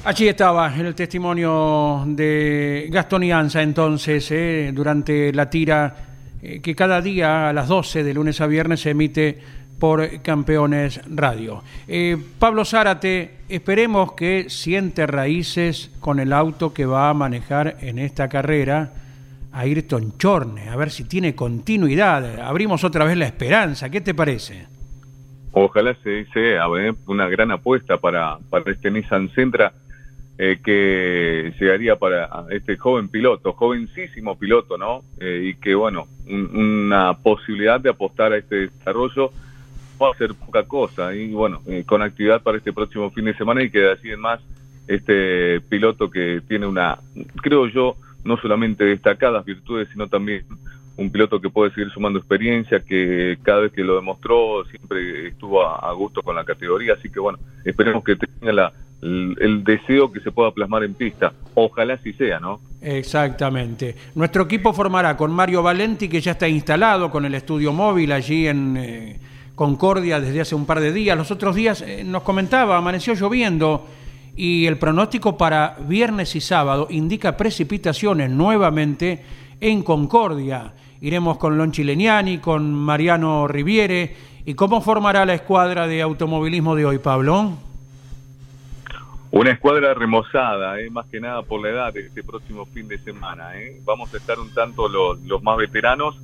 Allí 0.04 0.28
estaba 0.28 0.74
el 0.76 0.96
testimonio 0.96 2.04
de 2.06 2.88
Gastón 2.90 3.24
Ianza 3.24 3.62
entonces, 3.62 4.30
eh, 4.32 4.72
durante 4.74 5.32
la 5.32 5.50
tira 5.50 5.96
eh, 6.42 6.62
que 6.62 6.76
cada 6.76 7.02
día 7.02 7.50
a 7.50 7.54
las 7.54 7.68
12 7.68 8.04
de 8.04 8.14
lunes 8.14 8.42
a 8.42 8.48
viernes 8.48 8.82
se 8.82 8.92
emite 8.92 9.40
por 9.80 10.22
Campeones 10.22 11.02
Radio. 11.10 11.64
Eh, 11.88 12.18
Pablo 12.38 12.66
Zárate, 12.66 13.38
esperemos 13.48 14.14
que 14.14 14.50
siente 14.50 15.08
raíces 15.08 15.92
con 16.00 16.20
el 16.20 16.34
auto 16.34 16.74
que 16.74 16.86
va 16.86 17.10
a 17.10 17.14
manejar 17.14 17.78
en 17.82 17.98
esta 18.00 18.28
carrera 18.28 18.94
Ayrton 19.52 20.18
Chorne, 20.18 20.70
a 20.70 20.76
ver 20.76 20.92
si 20.92 21.06
tiene 21.06 21.34
continuidad. 21.34 22.40
Abrimos 22.42 22.84
otra 22.84 23.06
vez 23.06 23.18
la 23.18 23.26
esperanza, 23.26 23.90
¿qué 23.90 24.02
te 24.02 24.14
parece? 24.14 24.68
Ojalá 25.52 25.96
se 26.04 26.26
sea 26.26 26.68
una 27.08 27.28
gran 27.28 27.52
apuesta 27.52 27.98
para, 27.98 28.38
para 28.50 28.72
este 28.72 28.92
Nissan 28.92 29.30
Sentra 29.34 29.74
eh, 30.38 30.60
que 30.64 31.54
llegaría 31.60 31.98
para 31.98 32.46
este 32.52 32.78
joven 32.78 33.10
piloto, 33.10 33.54
jovencísimo 33.54 34.38
piloto, 34.38 34.78
¿no? 34.78 35.04
Eh, 35.20 35.50
y 35.50 35.56
que, 35.56 35.76
bueno, 35.76 36.08
un, 36.28 36.56
una 36.56 37.16
posibilidad 37.16 37.80
de 37.80 37.90
apostar 37.90 38.32
a 38.32 38.38
este 38.38 38.70
desarrollo 38.70 39.32
a 40.08 40.18
ser 40.18 40.34
poca 40.34 40.64
cosa. 40.64 41.14
Y, 41.14 41.32
bueno, 41.32 41.62
eh, 41.68 41.84
con 41.86 42.02
actividad 42.02 42.42
para 42.42 42.58
este 42.58 42.74
próximo 42.74 43.12
fin 43.12 43.26
de 43.26 43.36
semana 43.36 43.64
y 43.64 43.70
que 43.70 43.80
de 43.80 43.92
allí 43.92 44.12
en 44.12 44.20
más 44.20 44.40
este 44.88 45.62
piloto 45.62 46.10
que 46.10 46.42
tiene 46.48 46.66
una, 46.66 47.00
creo 47.42 47.68
yo, 47.68 47.96
no 48.24 48.38
solamente 48.38 48.86
destacadas 48.86 49.46
virtudes, 49.46 49.88
sino 49.92 50.08
también 50.08 50.44
un 50.98 51.12
piloto 51.12 51.40
que 51.40 51.50
puede 51.50 51.72
seguir 51.72 51.92
sumando 51.92 52.20
experiencia, 52.20 52.82
que 52.82 53.38
cada 53.44 53.62
vez 53.62 53.72
que 53.72 53.84
lo 53.84 53.96
demostró 53.96 54.66
siempre 54.66 55.30
estuvo 55.30 55.64
a, 55.66 55.94
gusto 55.94 56.22
con 56.22 56.36
la 56.36 56.44
categoría, 56.44 56.94
así 56.94 57.10
que 57.10 57.20
bueno, 57.20 57.40
esperemos 57.64 58.04
que 58.04 58.18
tenga 58.18 58.52
la, 58.52 58.74
el, 59.02 59.38
el, 59.40 59.64
deseo 59.64 60.12
que 60.12 60.20
se 60.20 60.32
pueda 60.32 60.52
plasmar 60.52 60.84
en 60.84 60.94
pista. 60.94 61.32
Ojalá 61.54 61.94
así 61.94 62.12
sea, 62.14 62.40
¿no? 62.40 62.60
Exactamente. 62.82 63.96
Nuestro 64.16 64.44
equipo 64.44 64.74
formará 64.74 65.16
con 65.16 65.32
Mario 65.32 65.64
Valenti, 65.64 66.10
que 66.10 66.20
ya 66.20 66.32
está 66.32 66.48
instalado 66.48 67.10
con 67.10 67.26
el 67.26 67.36
estudio 67.36 67.72
móvil 67.72 68.12
allí 68.12 68.48
en 68.48 68.76
eh, 68.78 69.20
Concordia 69.60 70.22
desde 70.22 70.40
hace 70.40 70.56
un 70.56 70.66
par 70.66 70.80
de 70.80 70.94
días. 70.94 71.18
Los 71.18 71.32
otros 71.32 71.54
días 71.54 71.82
eh, 71.82 72.06
nos 72.06 72.24
comentaba, 72.24 72.78
amaneció 72.78 73.14
lloviendo 73.14 73.86
y 74.38 74.66
el 74.66 74.78
pronóstico 74.78 75.38
para 75.38 75.76
viernes 75.82 76.34
y 76.38 76.40
sábado 76.40 76.88
indica 76.90 77.36
precipitaciones 77.36 78.30
nuevamente 78.30 79.22
en 79.60 79.84
Concordia. 79.84 80.72
Iremos 81.02 81.38
con 81.38 81.58
Lon 81.58 81.74
Chileniani, 81.74 82.38
con 82.38 82.74
Mariano 82.74 83.50
Riviere. 83.50 84.16
¿Y 84.46 84.54
cómo 84.54 84.80
formará 84.80 85.26
la 85.26 85.34
escuadra 85.34 85.88
de 85.88 86.04
automovilismo 86.04 86.74
de 86.74 86.86
hoy, 86.86 87.00
Pablo? 87.00 87.52
Una 89.32 89.52
escuadra 89.52 89.94
remozada, 89.94 90.80
eh, 90.80 90.90
más 90.90 91.06
que 91.08 91.20
nada 91.20 91.42
por 91.42 91.62
la 91.62 91.70
edad 91.70 91.94
de 91.94 92.08
este 92.08 92.24
próximo 92.24 92.66
fin 92.68 92.88
de 92.88 92.98
semana. 93.00 93.60
Eh. 93.60 93.82
Vamos 93.84 94.14
a 94.14 94.18
estar 94.20 94.40
un 94.40 94.54
tanto 94.54 94.88
los, 94.88 95.20
los 95.24 95.44
más 95.44 95.58
veteranos. 95.58 96.16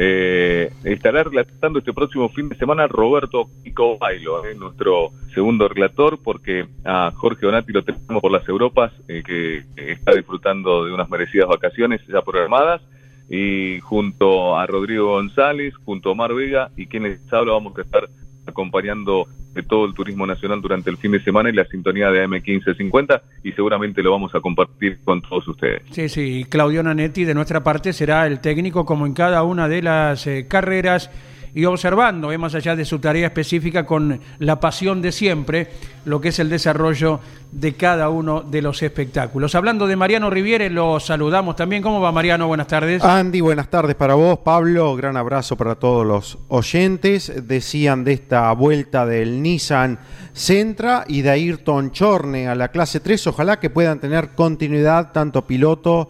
Eh, 0.00 0.70
estará 0.84 1.24
relatando 1.24 1.80
este 1.80 1.92
próximo 1.92 2.28
fin 2.28 2.48
de 2.48 2.54
semana 2.54 2.86
Roberto 2.86 3.50
Pico 3.64 3.98
Bailo, 3.98 4.46
eh, 4.46 4.54
nuestro 4.54 5.10
segundo 5.34 5.66
relator, 5.66 6.20
porque 6.22 6.68
a 6.84 7.10
Jorge 7.16 7.46
Donati 7.46 7.72
lo 7.72 7.82
tenemos 7.82 8.22
por 8.22 8.30
las 8.30 8.48
Europas, 8.48 8.92
eh, 9.08 9.24
que 9.26 9.64
está 9.76 10.12
disfrutando 10.14 10.84
de 10.84 10.92
unas 10.92 11.10
merecidas 11.10 11.48
vacaciones 11.48 12.00
ya 12.06 12.22
programadas, 12.22 12.80
y 13.28 13.80
junto 13.80 14.56
a 14.56 14.66
Rodrigo 14.68 15.14
González, 15.14 15.74
junto 15.84 16.10
a 16.10 16.12
Omar 16.12 16.32
Vega 16.32 16.70
y 16.76 16.86
quienes 16.86 17.20
habla, 17.32 17.54
vamos 17.54 17.76
a 17.76 17.82
estar 17.82 18.08
acompañando 18.46 19.26
de 19.58 19.64
todo 19.64 19.86
el 19.86 19.94
turismo 19.94 20.24
nacional 20.24 20.60
durante 20.62 20.88
el 20.88 20.98
fin 20.98 21.10
de 21.10 21.22
semana 21.22 21.50
y 21.50 21.52
la 21.52 21.64
sintonía 21.64 22.10
de 22.10 22.24
AM1550 22.24 23.22
y 23.42 23.52
seguramente 23.52 24.02
lo 24.04 24.12
vamos 24.12 24.32
a 24.34 24.40
compartir 24.40 25.00
con 25.02 25.20
todos 25.20 25.48
ustedes. 25.48 25.82
Sí, 25.90 26.08
sí, 26.08 26.46
Claudio 26.48 26.80
Nanetti 26.84 27.24
de 27.24 27.34
nuestra 27.34 27.64
parte 27.64 27.92
será 27.92 28.26
el 28.28 28.38
técnico 28.38 28.84
como 28.84 29.04
en 29.04 29.14
cada 29.14 29.42
una 29.42 29.68
de 29.68 29.82
las 29.82 30.28
eh, 30.28 30.46
carreras 30.48 31.10
y 31.58 31.64
observando, 31.64 32.30
eh, 32.30 32.38
más 32.38 32.54
allá 32.54 32.76
de 32.76 32.84
su 32.84 33.00
tarea 33.00 33.26
específica, 33.26 33.84
con 33.84 34.20
la 34.38 34.60
pasión 34.60 35.02
de 35.02 35.10
siempre, 35.10 35.66
lo 36.04 36.20
que 36.20 36.28
es 36.28 36.38
el 36.38 36.48
desarrollo 36.48 37.18
de 37.50 37.72
cada 37.72 38.10
uno 38.10 38.42
de 38.42 38.62
los 38.62 38.80
espectáculos. 38.80 39.56
Hablando 39.56 39.88
de 39.88 39.96
Mariano 39.96 40.30
Riviere, 40.30 40.70
lo 40.70 41.00
saludamos 41.00 41.56
también. 41.56 41.82
¿Cómo 41.82 42.00
va 42.00 42.12
Mariano? 42.12 42.46
Buenas 42.46 42.68
tardes. 42.68 43.02
Andy, 43.02 43.40
buenas 43.40 43.68
tardes 43.68 43.96
para 43.96 44.14
vos. 44.14 44.38
Pablo, 44.38 44.94
gran 44.94 45.16
abrazo 45.16 45.56
para 45.56 45.74
todos 45.74 46.06
los 46.06 46.38
oyentes. 46.46 47.32
Decían 47.48 48.04
de 48.04 48.12
esta 48.12 48.52
vuelta 48.52 49.04
del 49.04 49.42
Nissan 49.42 49.98
Sentra 50.32 51.06
y 51.08 51.22
de 51.22 51.30
Ayrton 51.30 51.90
Chorne 51.90 52.46
a 52.46 52.54
la 52.54 52.68
clase 52.68 53.00
3. 53.00 53.26
Ojalá 53.26 53.58
que 53.58 53.68
puedan 53.68 53.98
tener 53.98 54.36
continuidad 54.36 55.10
tanto 55.10 55.44
piloto 55.44 56.08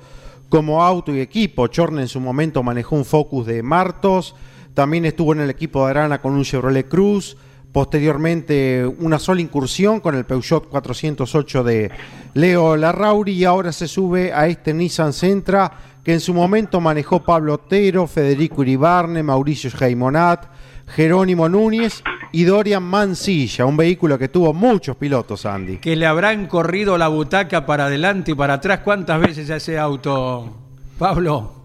como 0.51 0.83
auto 0.83 1.15
y 1.15 1.21
equipo. 1.21 1.69
Chorne 1.69 2.03
en 2.03 2.09
su 2.09 2.21
momento 2.21 2.63
manejó 2.63 2.97
un 2.97 3.07
Focus 3.07 3.47
de 3.47 3.63
Martos. 3.63 4.35
También 4.79 5.07
estuvo 5.07 5.33
en 5.33 5.41
el 5.41 5.51
equipo 5.51 5.85
de 5.85 5.91
Arana 5.91 6.21
con 6.21 6.35
un 6.35 6.45
Chevrolet 6.45 6.87
Cruz. 6.87 7.37
Posteriormente, 7.73 8.87
una 8.87 9.19
sola 9.19 9.41
incursión 9.41 9.99
con 9.99 10.15
el 10.15 10.25
Peugeot 10.25 10.69
408 10.69 11.65
de 11.65 11.91
Leo 12.35 12.77
Larrauri. 12.77 13.33
Y 13.33 13.45
ahora 13.45 13.73
se 13.73 13.89
sube 13.89 14.33
a 14.33 14.47
este 14.47 14.73
Nissan 14.73 15.13
Sentra 15.13 15.73
que 16.05 16.13
en 16.13 16.21
su 16.21 16.33
momento 16.33 16.81
manejó 16.81 17.25
Pablo 17.25 17.55
Otero, 17.55 18.07
Federico 18.07 18.63
Iribarne, 18.63 19.25
Mauricio 19.25 19.69
Jaimonat, 19.69 20.47
Jerónimo 20.87 21.49
Núñez 21.49 22.05
y 22.31 22.45
Dorian 22.45 22.85
Mansilla, 22.85 23.67
un 23.67 23.77
vehículo 23.77 24.17
que 24.17 24.29
tuvo 24.29 24.55
muchos 24.55 24.95
pilotos, 24.95 25.45
Andy. 25.45 25.79
Que 25.79 25.97
le 25.97 26.07
habrán 26.07 26.47
corrido 26.47 26.97
la 26.97 27.09
butaca 27.09 27.67
para 27.67 27.87
adelante 27.87 28.31
y 28.31 28.35
para 28.37 28.55
atrás. 28.55 28.83
¿Cuántas 28.85 29.21
veces 29.21 29.51
ese 29.51 29.77
auto, 29.77 30.57
Pablo? 31.01 31.65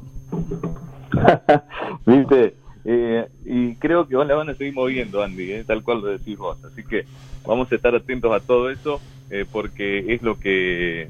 Viste, 2.08 2.63
eh, 2.86 3.26
y 3.46 3.76
creo 3.76 4.08
que 4.08 4.16
la 4.16 4.36
van 4.36 4.50
a 4.50 4.56
seguir 4.56 4.74
moviendo, 4.74 5.24
Andy, 5.24 5.52
eh, 5.52 5.64
tal 5.66 5.84
cual 5.84 6.02
lo 6.02 6.08
decís 6.08 6.38
vos. 6.38 6.58
Así 6.66 6.84
que 6.84 7.06
vamos 7.46 7.72
a 7.72 7.76
estar 7.76 7.96
atentos 7.96 8.32
a 8.34 8.40
todo 8.40 8.70
eso, 8.70 9.02
eh, 9.30 9.46
porque 9.50 10.14
es 10.14 10.22
lo 10.22 10.40
que 10.40 11.10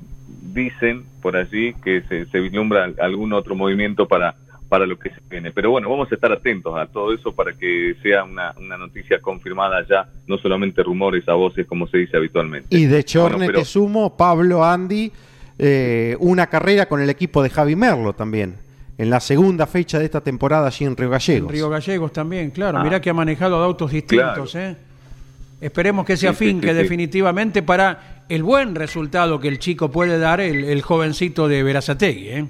dicen 0.53 1.03
por 1.21 1.35
allí, 1.35 1.73
que 1.83 2.01
se, 2.03 2.25
se 2.25 2.39
vislumbra 2.39 2.91
algún 2.99 3.33
otro 3.33 3.55
movimiento 3.55 4.07
para 4.07 4.35
para 4.73 4.87
lo 4.87 4.97
que 4.97 5.11
se 5.11 5.21
viene. 5.29 5.51
Pero 5.51 5.69
bueno, 5.69 5.87
vamos 5.87 6.11
a 6.11 6.15
estar 6.15 6.31
atentos 6.31 6.75
a 6.75 6.87
todo 6.87 7.13
eso 7.13 7.31
para 7.31 7.53
que 7.53 7.95
sea 8.01 8.23
una, 8.23 8.55
una 8.57 8.75
noticia 8.75 9.21
confirmada 9.21 9.85
ya, 9.87 10.07
no 10.25 10.39
solamente 10.39 10.81
rumores 10.81 11.29
a 11.29 11.33
voces 11.33 11.67
como 11.67 11.85
se 11.85 11.99
dice 11.99 12.17
habitualmente. 12.17 12.75
Y 12.75 12.85
de 12.85 13.03
Chorne 13.03 13.49
te 13.49 13.65
sumo, 13.65 14.17
Pablo, 14.17 14.65
Andy, 14.65 15.11
eh, 15.59 16.17
una 16.19 16.47
carrera 16.47 16.87
con 16.87 17.01
el 17.01 17.11
equipo 17.11 17.43
de 17.43 17.51
Javi 17.51 17.75
Merlo 17.75 18.13
también. 18.13 18.62
En 18.97 19.09
la 19.09 19.19
segunda 19.19 19.65
fecha 19.65 19.97
de 19.97 20.05
esta 20.05 20.21
temporada 20.21 20.67
allí 20.67 20.85
en 20.85 20.95
Río 20.95 21.09
Gallegos. 21.09 21.49
En 21.49 21.55
Río 21.55 21.69
Gallegos 21.69 22.13
también, 22.13 22.51
claro. 22.51 22.83
Mirá 22.83 22.97
ah. 22.97 23.01
que 23.01 23.09
ha 23.09 23.13
manejado 23.13 23.57
autos 23.57 23.91
distintos, 23.91 24.55
¿eh? 24.55 24.75
Esperemos 25.61 26.05
que 26.05 26.17
se 26.17 26.27
afinque 26.27 26.73
definitivamente 26.73 27.63
para 27.63 28.25
el 28.27 28.43
buen 28.43 28.75
resultado 28.75 29.39
que 29.39 29.47
el 29.47 29.59
chico 29.59 29.89
puede 29.89 30.19
dar, 30.19 30.41
el, 30.41 30.65
el 30.65 30.81
jovencito 30.81 31.47
de 31.47 31.63
Verazategui, 31.63 32.27
¿eh? 32.29 32.45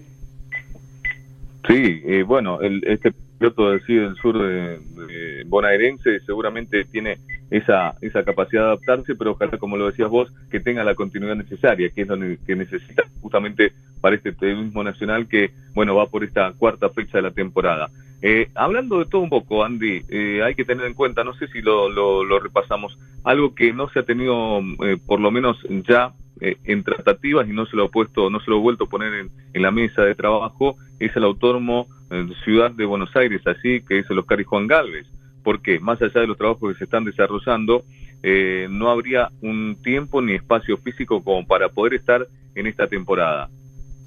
Sí, 1.68 2.02
eh, 2.06 2.24
bueno, 2.24 2.60
el, 2.62 2.84
este 2.86 3.14
piloto 3.44 3.72
de 3.72 3.80
del 3.80 4.16
sur 4.16 4.38
de, 4.38 5.44
bonaerense 5.48 6.22
seguramente 6.22 6.86
tiene 6.86 7.18
esa, 7.52 7.96
esa 8.02 8.24
capacidad 8.24 8.62
de 8.62 8.68
adaptarse, 8.68 9.16
pero 9.16 9.32
ojalá, 9.32 9.58
como 9.58 9.76
lo 9.76 9.88
decías 9.88 10.10
vos, 10.10 10.32
que 10.50 10.62
tenga 10.62 10.84
la 10.84 10.96
continuidad 10.96 11.36
necesaria, 11.36 11.90
que 11.90 12.02
es 12.02 12.08
lo 12.08 12.18
que 12.46 12.56
necesita 12.56 13.04
justamente 13.22 13.74
para 14.00 14.16
este 14.16 14.32
turismo 14.32 14.84
nacional 14.84 15.28
que, 15.28 15.52
bueno, 15.74 15.96
va 15.96 16.08
por 16.08 16.24
esta 16.24 16.54
cuarta 16.54 16.90
fecha 16.90 17.18
de 17.18 17.24
la 17.24 17.32
temporada. 17.32 17.90
Eh, 18.22 18.48
hablando 18.56 19.00
de 19.00 19.06
todo 19.06 19.22
un 19.22 19.30
poco, 19.30 19.66
Andy, 19.66 20.04
eh, 20.08 20.42
hay 20.44 20.56
que 20.56 20.64
tener 20.64 20.86
en 20.86 20.94
cuenta, 20.94 21.26
no 21.26 21.34
sé 21.34 21.48
si 21.48 21.62
lo, 21.62 21.90
lo, 21.90 22.24
lo 22.24 22.40
repasamos, 22.40 22.98
algo 23.26 23.54
que 23.54 23.74
no 23.74 23.90
se 23.90 24.00
ha 24.00 24.04
tenido, 24.04 24.62
eh, 24.86 24.98
por 25.06 25.20
lo 25.20 25.30
menos 25.32 25.58
ya 25.88 26.14
eh, 26.46 26.58
en 26.66 26.84
tratativas 26.84 27.48
y 27.48 27.54
no 27.54 27.66
se 27.66 27.78
lo 27.78 27.86
ha 27.86 27.88
puesto, 27.88 28.30
no 28.30 28.42
se 28.42 28.52
lo 28.52 28.58
he 28.58 28.60
vuelto 28.60 28.84
a 28.84 28.90
poner 28.90 29.14
en, 29.14 29.62
la 29.62 29.72
mesa 29.72 30.02
de 30.02 30.14
trabajo, 30.14 30.76
es 31.00 31.16
el 31.16 31.24
autónomo 31.24 31.88
eh, 32.12 32.28
Ciudad 32.44 32.70
de 32.70 32.84
Buenos 32.84 33.16
Aires, 33.16 33.42
así 33.48 33.82
que 33.88 34.00
es 34.00 34.10
el 34.10 34.20
Oscar 34.20 34.42
y 34.42 34.44
Juan 34.44 34.68
Galvez. 34.68 35.08
porque 35.42 35.80
Más 35.80 36.02
allá 36.02 36.20
de 36.20 36.28
los 36.28 36.38
trabajos 36.38 36.74
que 36.74 36.78
se 36.80 36.84
están 36.84 37.06
desarrollando, 37.06 37.86
eh, 38.24 38.68
no 38.70 38.90
habría 38.90 39.30
un 39.42 39.78
tiempo 39.82 40.22
ni 40.22 40.34
espacio 40.34 40.76
físico 40.80 41.24
como 41.24 41.48
para 41.48 41.70
poder 41.70 41.94
estar 41.94 42.28
en 42.56 42.68
esta 42.68 42.88
temporada. 42.88 43.48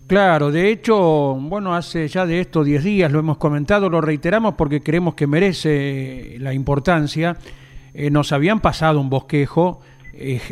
Claro, 0.07 0.53
de 0.53 0.70
hecho, 0.70 1.38
bueno, 1.40 1.75
hace 1.75 2.07
ya 2.07 2.27
de 2.27 2.40
esto 2.40 2.64
10 2.64 2.85
días 2.85 3.11
lo 3.11 3.18
hemos 3.18 3.38
comentado, 3.38 3.88
lo 3.88 4.03
reiteramos 4.03 4.57
porque 4.57 4.83
creemos 4.83 5.14
que 5.14 5.27
merece 5.27 6.37
la 6.38 6.53
importancia. 6.53 7.38
nos 8.11 8.31
habían 8.33 8.61
pasado 8.61 9.01
un 9.01 9.09
bosquejo, 9.09 9.81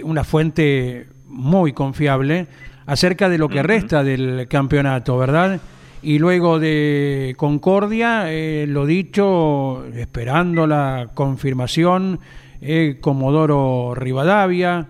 una 0.02 0.24
fuente 0.24 1.08
muy 1.26 1.72
confiable 1.72 2.46
acerca 2.86 3.28
de 3.28 3.38
lo 3.38 3.48
que 3.48 3.62
resta 3.62 4.02
del 4.02 4.46
campeonato, 4.48 5.16
¿verdad? 5.16 5.60
Y 6.02 6.18
luego 6.18 6.58
de 6.58 7.34
Concordia, 7.38 8.30
eh, 8.30 8.66
lo 8.68 8.84
dicho, 8.84 9.86
esperando 9.94 10.66
la 10.66 11.08
confirmación, 11.14 12.20
eh, 12.60 12.98
Comodoro 13.00 13.94
Rivadavia. 13.94 14.86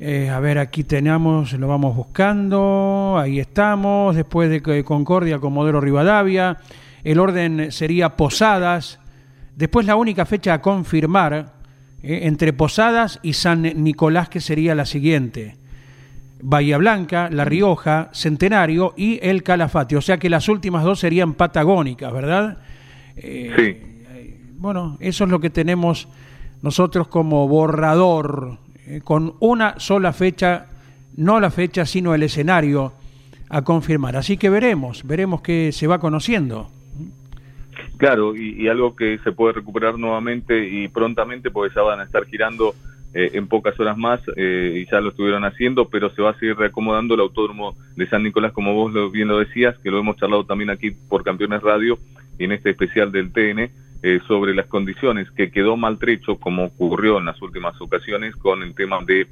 Eh, 0.00 0.30
a 0.30 0.40
ver, 0.40 0.58
aquí 0.58 0.82
tenemos, 0.84 1.52
lo 1.52 1.68
vamos 1.68 1.94
buscando, 1.94 3.16
ahí 3.18 3.40
estamos, 3.40 4.16
después 4.16 4.48
de 4.48 4.84
Concordia, 4.84 5.38
Comodoro 5.38 5.82
Rivadavia. 5.82 6.56
El 7.04 7.20
orden 7.20 7.70
sería 7.70 8.16
Posadas. 8.16 9.00
Después 9.54 9.84
la 9.84 9.96
única 9.96 10.24
fecha 10.24 10.54
a 10.54 10.62
confirmar, 10.62 11.52
entre 12.02 12.54
Posadas 12.54 13.20
y 13.22 13.34
San 13.34 13.62
Nicolás, 13.62 14.30
que 14.30 14.40
sería 14.40 14.74
la 14.74 14.86
siguiente. 14.86 15.56
Bahía 16.46 16.76
Blanca, 16.76 17.30
La 17.32 17.46
Rioja, 17.46 18.10
Centenario 18.12 18.92
y 18.98 19.18
el 19.22 19.42
Calafate. 19.42 19.96
O 19.96 20.02
sea 20.02 20.18
que 20.18 20.28
las 20.28 20.46
últimas 20.50 20.84
dos 20.84 21.00
serían 21.00 21.32
patagónicas, 21.32 22.12
¿verdad? 22.12 22.58
Eh, 23.16 23.52
sí. 23.56 24.50
Bueno, 24.58 24.98
eso 25.00 25.24
es 25.24 25.30
lo 25.30 25.40
que 25.40 25.48
tenemos 25.48 26.06
nosotros 26.60 27.08
como 27.08 27.48
borrador, 27.48 28.58
eh, 28.86 29.00
con 29.02 29.34
una 29.40 29.80
sola 29.80 30.12
fecha, 30.12 30.66
no 31.16 31.40
la 31.40 31.50
fecha, 31.50 31.86
sino 31.86 32.14
el 32.14 32.22
escenario 32.22 32.92
a 33.48 33.62
confirmar. 33.62 34.14
Así 34.16 34.36
que 34.36 34.50
veremos, 34.50 35.06
veremos 35.06 35.40
qué 35.40 35.72
se 35.72 35.86
va 35.86 35.98
conociendo. 35.98 36.70
Claro, 37.96 38.36
y, 38.36 38.62
y 38.62 38.68
algo 38.68 38.94
que 38.94 39.18
se 39.24 39.32
puede 39.32 39.54
recuperar 39.54 39.98
nuevamente 39.98 40.68
y 40.68 40.88
prontamente, 40.88 41.50
porque 41.50 41.74
ya 41.74 41.80
van 41.80 42.00
a 42.00 42.04
estar 42.04 42.26
girando 42.26 42.74
eh, 43.16 43.30
en 43.34 43.46
pocas 43.46 43.78
horas 43.78 43.96
más 43.96 44.20
eh, 44.34 44.72
y 44.74 44.90
ya 44.90 45.00
lo 45.00 45.10
estuvieron 45.10 45.44
haciendo, 45.44 45.88
pero 45.88 46.10
se 46.10 46.20
va 46.20 46.30
a 46.30 46.38
seguir 46.40 46.56
reacomodando 46.56 47.14
el 47.14 47.20
autódromo 47.20 47.76
de 47.94 48.08
San 48.08 48.24
Nicolás, 48.24 48.50
como 48.50 48.74
vos 48.74 48.92
lo, 48.92 49.08
bien 49.08 49.28
lo 49.28 49.38
decías, 49.38 49.78
que 49.78 49.90
lo 49.92 50.00
hemos 50.00 50.16
charlado 50.16 50.44
también 50.44 50.70
aquí 50.70 50.90
por 50.90 51.22
Campeones 51.22 51.62
Radio 51.62 51.96
en 52.40 52.50
este 52.50 52.70
especial 52.70 53.12
del 53.12 53.32
TN, 53.32 53.70
eh, 54.02 54.18
sobre 54.26 54.52
las 54.52 54.66
condiciones 54.66 55.30
que 55.30 55.52
quedó 55.52 55.76
maltrecho, 55.76 56.40
como 56.40 56.64
ocurrió 56.64 57.18
en 57.18 57.26
las 57.26 57.40
últimas 57.40 57.80
ocasiones, 57.80 58.34
con 58.34 58.64
el 58.64 58.74
tema 58.74 58.98
de 59.06 59.28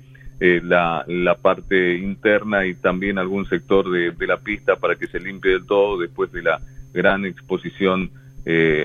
la, 0.64 1.04
la, 1.06 1.36
parte 1.36 1.98
interna 1.98 2.66
y 2.66 2.74
también 2.74 3.18
algún 3.18 3.48
sector 3.48 3.88
de, 3.90 4.10
de, 4.10 4.26
la 4.26 4.38
pista 4.38 4.74
para 4.74 4.96
que 4.96 5.06
se 5.06 5.20
limpie 5.20 5.52
del 5.52 5.66
todo 5.66 5.98
después 5.98 6.32
de 6.32 6.42
la 6.42 6.60
gran 6.92 7.24
exposición 7.24 8.10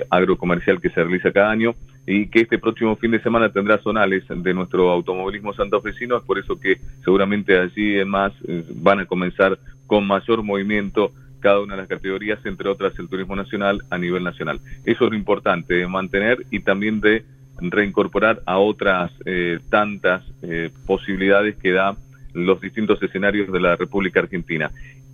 agrocomercial 0.08 0.80
que 0.80 0.90
se 0.90 1.02
realiza 1.02 1.32
cada 1.32 1.50
año 1.50 1.74
y 2.10 2.28
que 2.28 2.40
este 2.40 2.58
próximo 2.58 2.96
fin 2.96 3.10
de 3.10 3.20
semana 3.20 3.52
tendrá 3.52 3.76
zonales 3.82 4.24
de 4.28 4.54
nuestro 4.54 4.90
automovilismo 4.90 5.52
santafesino, 5.52 6.16
es 6.16 6.22
por 6.22 6.38
eso 6.38 6.58
que 6.58 6.80
seguramente 7.04 7.58
allí 7.58 7.98
en 7.98 8.08
más 8.08 8.32
eh, 8.46 8.64
van 8.76 9.00
a 9.00 9.06
comenzar 9.06 9.58
con 9.86 10.06
mayor 10.06 10.42
movimiento 10.42 11.12
cada 11.40 11.60
una 11.60 11.74
de 11.74 11.82
las 11.82 11.88
categorías, 11.88 12.38
entre 12.46 12.70
otras 12.70 12.98
el 12.98 13.10
turismo 13.10 13.36
nacional 13.36 13.82
a 13.90 13.98
nivel 13.98 14.24
nacional. 14.24 14.58
Eso 14.86 15.04
es 15.04 15.10
lo 15.10 15.16
importante, 15.16 15.74
de 15.74 15.86
mantener 15.86 16.46
y 16.50 16.60
también 16.60 17.02
de 17.02 17.24
reincorporar 17.60 18.40
a 18.46 18.56
otras 18.56 19.12
eh, 19.26 19.58
tantas 19.68 20.24
eh, 20.40 20.70
posibilidades 20.86 21.56
que 21.56 21.72
da 21.72 21.94
los 22.32 22.58
distintos 22.58 23.02
escenarios 23.02 23.52
de 23.52 23.60
la 23.60 23.76
República 23.76 24.20
Argentina. 24.20 24.70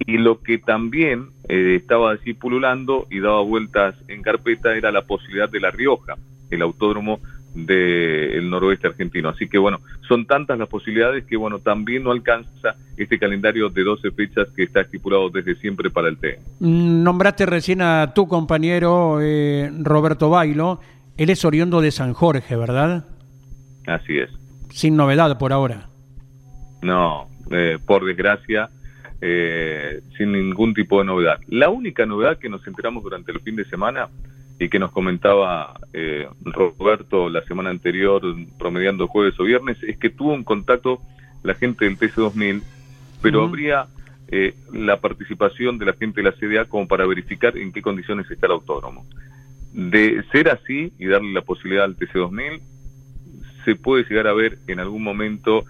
Y 0.06 0.18
lo 0.18 0.40
que 0.42 0.58
también 0.58 1.28
estaba 1.48 2.12
así 2.12 2.34
pululando 2.34 3.06
y 3.10 3.20
daba 3.20 3.42
vueltas 3.42 3.96
en 4.08 4.22
carpeta 4.22 4.76
era 4.76 4.92
la 4.92 5.02
posibilidad 5.02 5.48
de 5.48 5.60
La 5.60 5.70
Rioja 5.70 6.16
el 6.54 6.62
autódromo 6.62 7.20
del 7.54 8.50
noroeste 8.50 8.88
argentino. 8.88 9.28
Así 9.28 9.48
que 9.48 9.58
bueno, 9.58 9.80
son 10.08 10.26
tantas 10.26 10.58
las 10.58 10.68
posibilidades 10.68 11.24
que 11.24 11.36
bueno, 11.36 11.60
también 11.60 12.02
no 12.02 12.10
alcanza 12.10 12.76
este 12.96 13.18
calendario 13.18 13.68
de 13.70 13.84
12 13.84 14.10
fechas 14.10 14.48
que 14.54 14.64
está 14.64 14.80
estipulado 14.80 15.30
desde 15.30 15.54
siempre 15.56 15.90
para 15.90 16.08
el 16.08 16.18
TN. 16.18 16.40
Mm, 16.60 17.02
nombraste 17.02 17.46
recién 17.46 17.80
a 17.80 18.12
tu 18.14 18.26
compañero 18.26 19.20
eh, 19.22 19.70
Roberto 19.80 20.30
Bailo, 20.30 20.80
él 21.16 21.30
es 21.30 21.44
oriundo 21.44 21.80
de 21.80 21.92
San 21.92 22.12
Jorge, 22.12 22.56
¿verdad? 22.56 23.04
Así 23.86 24.18
es. 24.18 24.30
Sin 24.70 24.96
novedad 24.96 25.38
por 25.38 25.52
ahora. 25.52 25.88
No, 26.82 27.28
eh, 27.50 27.78
por 27.86 28.04
desgracia, 28.04 28.68
eh, 29.20 30.02
sin 30.18 30.32
ningún 30.32 30.74
tipo 30.74 30.98
de 30.98 31.06
novedad. 31.06 31.38
La 31.48 31.68
única 31.68 32.04
novedad 32.04 32.38
que 32.38 32.48
nos 32.48 32.66
enteramos 32.66 33.02
durante 33.02 33.30
el 33.30 33.40
fin 33.40 33.56
de 33.56 33.64
semana 33.66 34.08
y 34.58 34.68
que 34.68 34.78
nos 34.78 34.92
comentaba 34.92 35.74
eh, 35.92 36.28
Roberto 36.44 37.28
la 37.28 37.42
semana 37.44 37.70
anterior, 37.70 38.22
promediando 38.58 39.08
jueves 39.08 39.38
o 39.40 39.44
viernes, 39.44 39.78
es 39.82 39.98
que 39.98 40.10
tuvo 40.10 40.32
un 40.32 40.44
contacto 40.44 41.00
la 41.42 41.54
gente 41.54 41.84
del 41.84 41.98
TC2000, 41.98 42.62
pero 43.20 43.44
habría 43.44 43.86
eh, 44.28 44.54
la 44.72 45.00
participación 45.00 45.78
de 45.78 45.86
la 45.86 45.92
gente 45.94 46.22
de 46.22 46.30
la 46.30 46.36
CDA 46.36 46.64
como 46.66 46.88
para 46.88 47.06
verificar 47.06 47.56
en 47.58 47.72
qué 47.72 47.82
condiciones 47.82 48.30
está 48.30 48.46
el 48.46 48.52
autódromo. 48.52 49.06
De 49.72 50.24
ser 50.32 50.48
así 50.48 50.92
y 50.98 51.06
darle 51.06 51.32
la 51.32 51.42
posibilidad 51.42 51.84
al 51.84 51.96
TC2000, 51.96 52.60
se 53.64 53.76
puede 53.76 54.04
llegar 54.04 54.26
a 54.26 54.32
ver 54.32 54.58
en 54.66 54.80
algún 54.80 55.02
momento, 55.02 55.64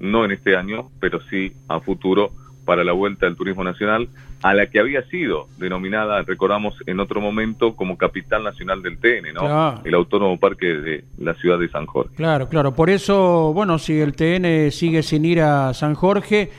no 0.00 0.24
en 0.24 0.32
este 0.32 0.56
año, 0.56 0.90
pero 1.00 1.20
sí 1.28 1.52
a 1.68 1.80
futuro, 1.80 2.32
para 2.64 2.84
la 2.84 2.92
vuelta 2.92 3.26
del 3.26 3.36
turismo 3.36 3.64
nacional, 3.64 4.08
a 4.42 4.54
la 4.54 4.66
que 4.66 4.80
había 4.80 5.02
sido 5.08 5.48
denominada, 5.58 6.22
recordamos 6.22 6.74
en 6.86 7.00
otro 7.00 7.20
momento, 7.20 7.74
como 7.74 7.96
capital 7.96 8.42
nacional 8.44 8.82
del 8.82 8.98
TN, 8.98 9.34
¿no? 9.34 9.80
El 9.84 9.94
Autónomo 9.94 10.38
Parque 10.38 10.66
de 10.66 11.04
la 11.18 11.34
ciudad 11.34 11.58
de 11.58 11.68
San 11.68 11.86
Jorge. 11.86 12.14
Claro, 12.16 12.48
claro. 12.48 12.74
Por 12.74 12.90
eso, 12.90 13.52
bueno, 13.54 13.78
si 13.78 14.00
el 14.00 14.14
TN 14.14 14.70
sigue 14.70 15.02
sin 15.02 15.24
ir 15.24 15.40
a 15.40 15.72
San 15.74 15.94
Jorge, 15.94 16.50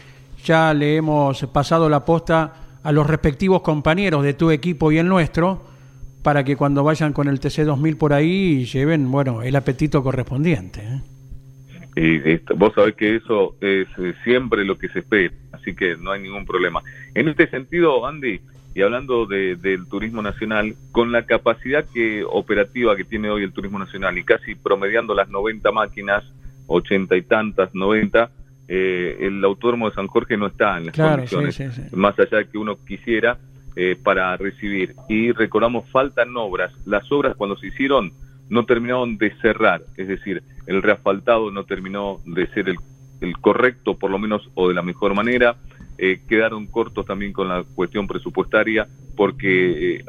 ya 0.43 0.73
le 0.73 0.95
hemos 0.97 1.45
pasado 1.47 1.89
la 1.89 2.05
posta 2.05 2.53
a 2.83 2.91
los 2.91 3.07
respectivos 3.07 3.61
compañeros 3.61 4.23
de 4.23 4.33
tu 4.33 4.51
equipo 4.51 4.91
y 4.91 4.97
el 4.97 5.07
nuestro, 5.07 5.61
para 6.21 6.43
que 6.43 6.55
cuando 6.55 6.83
vayan 6.83 7.13
con 7.13 7.27
el 7.27 7.39
TC2000 7.39 7.97
por 7.97 8.13
ahí 8.13 8.65
lleven, 8.65 9.11
bueno, 9.11 9.41
el 9.41 9.55
apetito 9.55 10.03
correspondiente. 10.03 10.81
¿eh? 10.81 11.01
Y 11.95 12.37
vos 12.55 12.73
sabés 12.73 12.95
que 12.95 13.15
eso 13.15 13.55
es 13.61 13.87
eh, 13.97 14.13
siempre 14.23 14.65
lo 14.65 14.77
que 14.77 14.89
se 14.89 14.99
espera, 14.99 15.33
así 15.51 15.75
que 15.75 15.95
no 15.95 16.11
hay 16.11 16.21
ningún 16.21 16.45
problema. 16.45 16.81
En 17.13 17.27
este 17.27 17.47
sentido, 17.47 18.05
Andy, 18.07 18.41
y 18.75 18.81
hablando 18.81 19.27
de, 19.27 19.55
del 19.55 19.87
turismo 19.87 20.21
nacional, 20.21 20.75
con 20.91 21.11
la 21.11 21.25
capacidad 21.25 21.85
que 21.93 22.23
operativa 22.27 22.95
que 22.95 23.03
tiene 23.03 23.29
hoy 23.29 23.43
el 23.43 23.53
turismo 23.53 23.77
nacional 23.77 24.17
y 24.17 24.23
casi 24.23 24.55
promediando 24.55 25.13
las 25.13 25.29
90 25.29 25.71
máquinas, 25.71 26.23
80 26.65 27.15
y 27.15 27.21
tantas, 27.21 27.75
90, 27.75 28.31
eh, 28.67 29.17
el 29.19 29.43
autódromo 29.43 29.89
de 29.89 29.95
San 29.95 30.07
Jorge 30.07 30.37
no 30.37 30.47
está 30.47 30.77
en 30.77 30.87
las 30.87 30.95
condiciones, 30.95 31.93
más 31.93 32.17
allá 32.17 32.39
de 32.39 32.47
que 32.47 32.57
uno 32.57 32.77
quisiera, 32.83 33.37
eh, 33.75 33.95
para 34.01 34.35
recibir. 34.37 34.95
Y 35.09 35.31
recordamos, 35.31 35.89
faltan 35.89 36.35
obras. 36.37 36.71
Las 36.85 37.11
obras 37.11 37.35
cuando 37.35 37.57
se 37.57 37.67
hicieron 37.67 38.13
no 38.53 38.65
terminaron 38.65 39.17
de 39.17 39.31
cerrar, 39.41 39.81
es 39.97 40.07
decir, 40.07 40.43
el 40.67 40.83
reasfaltado 40.83 41.49
no 41.49 41.63
terminó 41.63 42.19
de 42.23 42.45
ser 42.47 42.69
el, 42.69 42.77
el 43.19 43.35
correcto, 43.39 43.97
por 43.97 44.11
lo 44.11 44.19
menos, 44.19 44.47
o 44.53 44.69
de 44.69 44.75
la 44.75 44.83
mejor 44.83 45.15
manera. 45.15 45.55
Eh, 45.97 46.21
quedaron 46.27 46.67
cortos 46.67 47.05
también 47.05 47.33
con 47.33 47.47
la 47.47 47.63
cuestión 47.63 48.07
presupuestaria 48.07 48.87
porque 49.15 49.95
eh, 49.95 50.05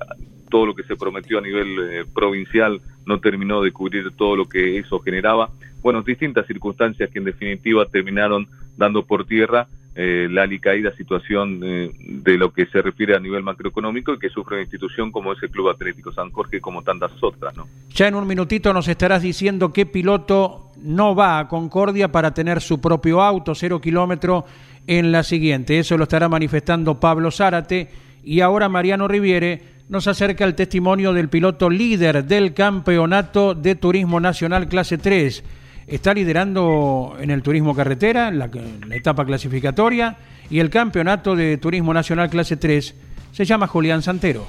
todo 0.51 0.67
lo 0.67 0.75
que 0.75 0.83
se 0.83 0.97
prometió 0.97 1.39
a 1.39 1.43
nivel 1.43 1.79
eh, 1.91 2.05
provincial 2.15 2.81
no 3.07 3.19
terminó 3.19 3.63
de 3.63 3.73
cubrir 3.73 4.11
todo 4.13 4.37
lo 4.37 4.47
que 4.47 4.79
eso 4.79 4.99
generaba. 5.01 5.51
Bueno, 5.83 6.03
distintas 6.03 6.47
circunstancias 6.47 7.11
que 7.11 7.19
en 7.19 7.25
definitiva 7.25 7.87
terminaron 7.87 8.47
dando 8.77 9.07
por 9.07 9.27
tierra 9.27 9.69
eh, 9.97 10.27
la 10.29 10.43
alicaída 10.43 10.95
situación 10.97 11.61
eh, 11.63 11.93
de 11.99 12.37
lo 12.37 12.53
que 12.53 12.67
se 12.67 12.83
refiere 12.83 13.15
a 13.15 13.21
nivel 13.21 13.45
macroeconómico 13.45 14.13
y 14.13 14.19
que 14.19 14.29
sufre 14.29 14.57
una 14.57 14.63
institución 14.63 15.13
como 15.13 15.33
es 15.33 15.43
el 15.43 15.51
Club 15.51 15.69
Atlético 15.69 16.13
San 16.13 16.31
Jorge 16.31 16.61
como 16.61 16.83
tantas 16.83 17.13
otras. 17.23 17.57
¿no? 17.57 17.69
Ya 17.91 18.09
en 18.09 18.17
un 18.17 18.27
minutito 18.27 18.73
nos 18.73 18.89
estarás 18.89 19.23
diciendo 19.23 19.73
qué 19.73 19.87
piloto 19.87 20.73
no 20.83 21.15
va 21.15 21.39
a 21.39 21.49
Concordia 21.49 22.11
para 22.11 22.35
tener 22.35 22.61
su 22.61 22.81
propio 22.81 23.23
auto, 23.23 23.55
cero 23.55 23.81
kilómetro, 23.81 24.45
en 24.87 25.13
la 25.13 25.23
siguiente. 25.23 25.79
Eso 25.79 25.97
lo 25.97 26.03
estará 26.03 26.29
manifestando 26.29 26.99
Pablo 27.01 27.31
Zárate 27.31 27.89
y 28.23 28.41
ahora 28.41 28.69
Mariano 28.69 29.09
Riviere 29.09 29.63
nos 29.89 30.09
acerca 30.09 30.45
el 30.45 30.55
testimonio 30.55 31.13
del 31.13 31.29
piloto 31.29 31.71
líder 31.71 32.25
del 32.25 32.53
campeonato 32.53 33.55
de 33.55 33.75
turismo 33.75 34.19
nacional 34.19 34.69
clase 34.69 34.99
3 34.99 35.45
está 35.87 36.15
liderando 36.15 37.17
en 37.19 37.31
el 37.31 37.43
turismo 37.43 37.75
carretera, 37.75 38.31
la, 38.31 38.51
la 38.87 38.97
etapa 38.97 39.25
clasificatoria, 39.25 40.17
y 40.51 40.61
el 40.61 40.71
campeonato 40.71 41.35
de 41.35 41.57
turismo 41.57 41.95
nacional 41.95 42.29
clase 42.31 42.57
3 42.57 42.95
se 43.33 43.45
llama 43.45 43.67
Julián 43.67 44.03
Santero. 44.03 44.47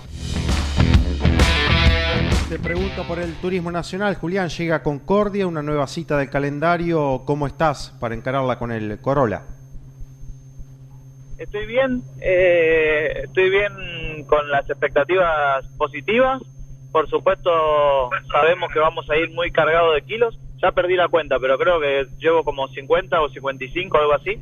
Te 2.50 2.60
pregunto 2.60 3.04
por 3.08 3.18
el 3.20 3.34
turismo 3.36 3.72
nacional. 3.72 4.16
Julián, 4.16 4.50
llega 4.50 4.76
a 4.76 4.84
Concordia, 4.84 5.48
una 5.48 5.64
nueva 5.64 5.88
cita 5.88 6.18
del 6.18 6.30
calendario. 6.30 7.24
¿Cómo 7.26 7.48
estás 7.48 7.90
para 8.00 8.14
encararla 8.14 8.60
con 8.60 8.72
el 8.72 9.00
Corolla? 9.02 9.42
Estoy 11.40 11.66
bien, 11.66 12.04
eh, 12.22 13.24
estoy 13.24 13.50
bien 13.50 14.26
con 14.28 14.48
las 14.52 14.70
expectativas 14.70 15.66
positivas. 15.78 16.42
Por 16.92 17.10
supuesto, 17.10 17.50
sabemos 18.32 18.72
que 18.72 18.80
vamos 18.80 19.10
a 19.10 19.18
ir 19.18 19.32
muy 19.32 19.52
cargados 19.52 19.96
de 19.96 20.02
kilos 20.04 20.40
ya 20.66 20.72
perdí 20.72 20.96
la 20.96 21.08
cuenta, 21.08 21.40
pero 21.40 21.58
creo 21.58 21.80
que 21.80 22.08
llevo 22.18 22.44
como 22.44 22.68
50 22.68 23.22
o 23.22 23.30
55, 23.30 23.98
algo 23.98 24.14
así. 24.14 24.40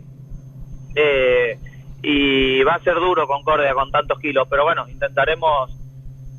Eh, 0.96 1.58
y 2.02 2.64
va 2.64 2.76
a 2.76 2.84
ser 2.84 2.96
duro 2.96 3.28
Concordia 3.28 3.74
con 3.74 3.92
tantos 3.92 4.20
kilos, 4.20 4.48
pero 4.50 4.64
bueno, 4.64 4.88
intentaremos 4.88 5.78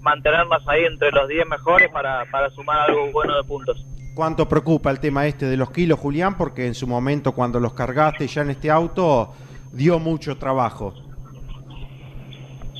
mantenernos 0.00 0.66
ahí 0.68 0.84
entre 0.84 1.10
los 1.10 1.28
10 1.28 1.46
mejores 1.48 1.90
para, 1.90 2.24
para 2.30 2.50
sumar 2.50 2.88
algo 2.88 3.12
bueno 3.12 3.36
de 3.36 3.44
puntos. 3.44 3.84
¿Cuánto 4.14 4.48
preocupa 4.48 4.90
el 4.90 5.00
tema 5.00 5.26
este 5.26 5.46
de 5.46 5.56
los 5.56 5.70
kilos, 5.70 5.98
Julián? 5.98 6.36
Porque 6.38 6.66
en 6.66 6.74
su 6.74 6.86
momento 6.86 7.32
cuando 7.32 7.60
los 7.60 7.74
cargaste 7.74 8.26
ya 8.26 8.42
en 8.42 8.50
este 8.50 8.70
auto 8.70 9.34
dio 9.72 9.98
mucho 9.98 10.38
trabajo. 10.38 10.94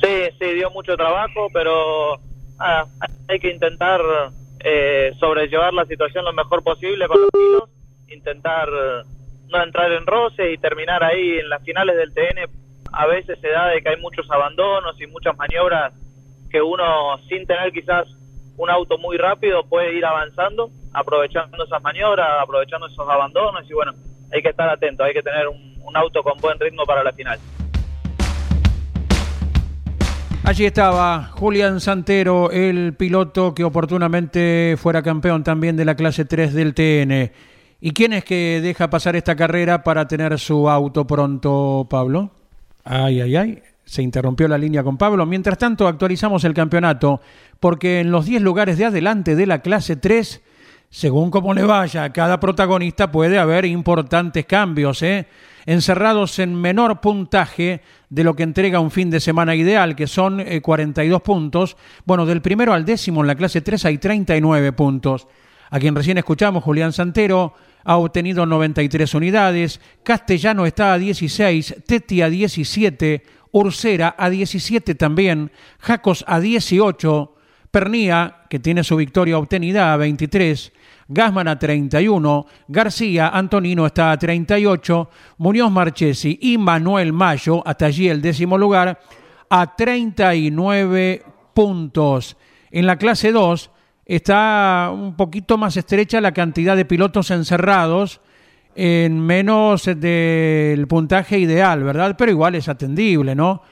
Sí, 0.02 0.28
sí, 0.38 0.54
dio 0.54 0.70
mucho 0.70 0.96
trabajo, 0.96 1.48
pero 1.52 2.18
hay 3.28 3.40
que 3.40 3.50
intentar 3.50 4.00
eh, 4.66 5.12
sobrellevar 5.20 5.74
la 5.74 5.85
situación 5.85 6.24
lo 6.24 6.33
mejor 6.33 6.62
posible 6.62 7.07
con 7.07 7.20
los 7.20 7.31
kilos, 7.31 7.68
intentar 8.09 8.68
eh, 8.68 9.03
no 9.48 9.62
entrar 9.62 9.92
en 9.92 10.07
roce 10.07 10.53
y 10.53 10.59
terminar 10.59 11.05
ahí 11.05 11.38
en 11.38 11.50
las 11.50 11.62
finales 11.62 11.96
del 11.96 12.14
TN. 12.14 12.50
A 12.90 13.07
veces 13.07 13.38
se 13.40 13.48
da 13.48 13.68
de 13.68 13.83
que 13.83 13.90
hay 13.90 14.00
muchos 14.00 14.31
abandonos 14.31 14.98
y 15.00 15.07
muchas 15.07 15.37
maniobras 15.37 15.92
que 16.50 16.62
uno 16.62 17.18
sin 17.29 17.46
tener 17.46 17.72
quizás 17.72 18.09
un 18.57 18.70
auto 18.70 18.96
muy 18.96 19.18
rápido 19.18 19.64
puede 19.64 19.94
ir 19.94 20.07
avanzando, 20.07 20.70
aprovechando 20.94 21.62
esas 21.62 21.83
maniobras, 21.83 22.40
aprovechando 22.40 22.87
esos 22.87 23.07
abandonos 23.07 23.68
y 23.68 23.74
bueno, 23.74 23.92
hay 24.33 24.40
que 24.40 24.48
estar 24.48 24.70
atento, 24.70 25.05
hay 25.05 25.12
que 25.12 25.22
tener 25.22 25.46
un 25.46 25.96
auto 25.96 26.22
con 26.22 26.40
buen 26.40 26.59
ritmo 26.59 26.87
para 26.87 27.05
la 27.05 27.12
final. 27.12 27.38
Allí 30.46 30.66
estaba 30.66 31.30
Julián 31.33 31.80
Santero, 31.80 32.50
el 32.50 32.92
piloto 32.92 33.54
que 33.54 33.64
oportunamente 33.64 34.76
fuera 34.76 35.02
campeón 35.02 35.42
también 35.42 35.74
de 35.74 35.87
la 35.87 35.94
clase 35.94 36.26
3 36.26 36.52
del 36.52 36.74
TN. 36.74 37.33
¿Y 37.80 37.90
quién 37.92 38.12
es 38.12 38.24
que 38.24 38.61
deja 38.62 38.90
pasar 38.90 39.16
esta 39.16 39.37
carrera 39.37 39.83
para 39.83 40.07
tener 40.07 40.38
su 40.38 40.68
auto 40.68 41.07
pronto, 41.07 41.87
Pablo? 41.88 42.30
Ay, 42.85 43.22
ay, 43.22 43.37
ay. 43.37 43.62
Se 43.87 44.02
interrumpió 44.02 44.46
la 44.46 44.59
línea 44.59 44.83
con 44.83 44.98
Pablo. 44.98 45.24
Mientras 45.24 45.57
tanto, 45.57 45.88
actualizamos 45.88 46.44
el 46.44 46.52
campeonato, 46.52 47.22
porque 47.59 48.00
en 48.00 48.11
los 48.11 48.26
10 48.26 48.42
lugares 48.42 48.76
de 48.76 48.85
adelante 48.85 49.37
de 49.37 49.46
la 49.46 49.62
clase 49.62 49.96
3, 49.96 50.42
según 50.94 51.33
cómo 51.33 51.52
le 51.54 51.64
vaya 51.64 52.04
a 52.04 52.12
cada 52.12 52.38
protagonista, 52.38 53.11
puede 53.11 53.37
haber 53.37 53.64
importantes 53.64 54.46
cambios, 54.46 55.02
¿eh? 55.02 55.26
encerrados 55.66 56.38
en 56.38 56.54
menor 56.54 57.00
puntaje 57.00 57.80
de 58.09 58.22
lo 58.22 58.37
que 58.37 58.44
entrega 58.44 58.78
un 58.78 58.92
fin 58.92 59.11
de 59.11 59.18
semana 59.18 59.57
ideal, 59.57 59.96
que 59.96 60.07
son 60.07 60.40
42 60.62 61.18
eh, 61.18 61.20
puntos. 61.20 61.76
Bueno, 62.04 62.24
del 62.26 62.40
primero 62.40 62.72
al 62.72 62.85
décimo 62.85 63.22
en 63.22 63.26
la 63.26 63.35
clase 63.35 63.61
3 63.61 63.87
hay 63.87 63.98
39 63.98 64.70
puntos. 64.70 65.26
A 65.68 65.80
quien 65.80 65.96
recién 65.96 66.18
escuchamos, 66.18 66.62
Julián 66.62 66.92
Santero, 66.92 67.54
ha 67.83 67.96
obtenido 67.96 68.46
93 68.46 69.14
unidades, 69.14 69.80
Castellano 70.04 70.64
está 70.64 70.92
a 70.92 70.98
16, 70.98 71.74
Teti 71.85 72.22
a 72.22 72.28
17, 72.28 73.24
Ursera 73.50 74.14
a 74.16 74.30
17 74.30 74.94
también, 74.94 75.50
Jacos 75.80 76.24
a 76.28 76.38
18, 76.38 77.33
Pernía, 77.74 78.37
que 78.48 78.60
tiene 78.60 78.84
su 78.84 78.94
victoria 78.94 79.37
obtenida 79.37 79.92
a 79.92 79.96
23, 79.96 80.72
Gasman 81.08 81.48
a 81.48 81.58
31, 81.58 82.46
García 82.68 83.30
Antonino 83.30 83.84
está 83.84 84.12
a 84.12 84.16
38, 84.16 85.10
Muñoz 85.38 85.72
Marchesi 85.72 86.38
y 86.40 86.56
Manuel 86.56 87.12
Mayo, 87.12 87.66
hasta 87.66 87.87
allí 87.87 88.08
el 88.08 88.22
décimo 88.22 88.56
lugar, 88.58 89.00
a 89.50 89.74
39 89.74 91.24
puntos. 91.52 92.37
En 92.70 92.87
la 92.87 92.96
clase 92.96 93.32
2 93.32 93.68
está 94.06 94.92
un 94.94 95.16
poquito 95.16 95.58
más 95.58 95.76
estrecha 95.76 96.20
la 96.20 96.30
cantidad 96.30 96.76
de 96.76 96.84
pilotos 96.84 97.32
encerrados, 97.32 98.20
en 98.76 99.18
menos 99.18 99.87
del 99.96 100.87
puntaje 100.87 101.40
ideal, 101.40 101.82
¿verdad? 101.82 102.14
Pero 102.16 102.30
igual 102.30 102.54
es 102.54 102.68
atendible, 102.68 103.34
¿no? 103.34 103.62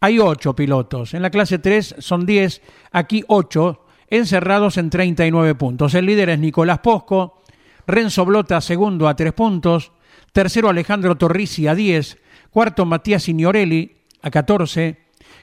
Hay 0.00 0.18
ocho 0.18 0.54
pilotos. 0.54 1.14
En 1.14 1.22
la 1.22 1.30
clase 1.30 1.58
3 1.58 1.96
son 1.98 2.24
10, 2.26 2.62
aquí 2.92 3.24
8 3.26 3.84
encerrados 4.08 4.76
en 4.78 4.90
39 4.90 5.54
puntos. 5.54 5.94
El 5.94 6.06
líder 6.06 6.30
es 6.30 6.38
Nicolás 6.38 6.78
Posco, 6.78 7.42
Renzo 7.86 8.24
Blota 8.24 8.60
segundo 8.60 9.08
a 9.08 9.16
3 9.16 9.32
puntos, 9.32 9.92
tercero 10.32 10.68
Alejandro 10.68 11.16
Torrisi 11.16 11.66
a 11.66 11.74
10, 11.74 12.18
cuarto 12.50 12.84
Matías 12.86 13.22
Signorelli 13.22 13.96
a 14.22 14.30
14, 14.30 14.98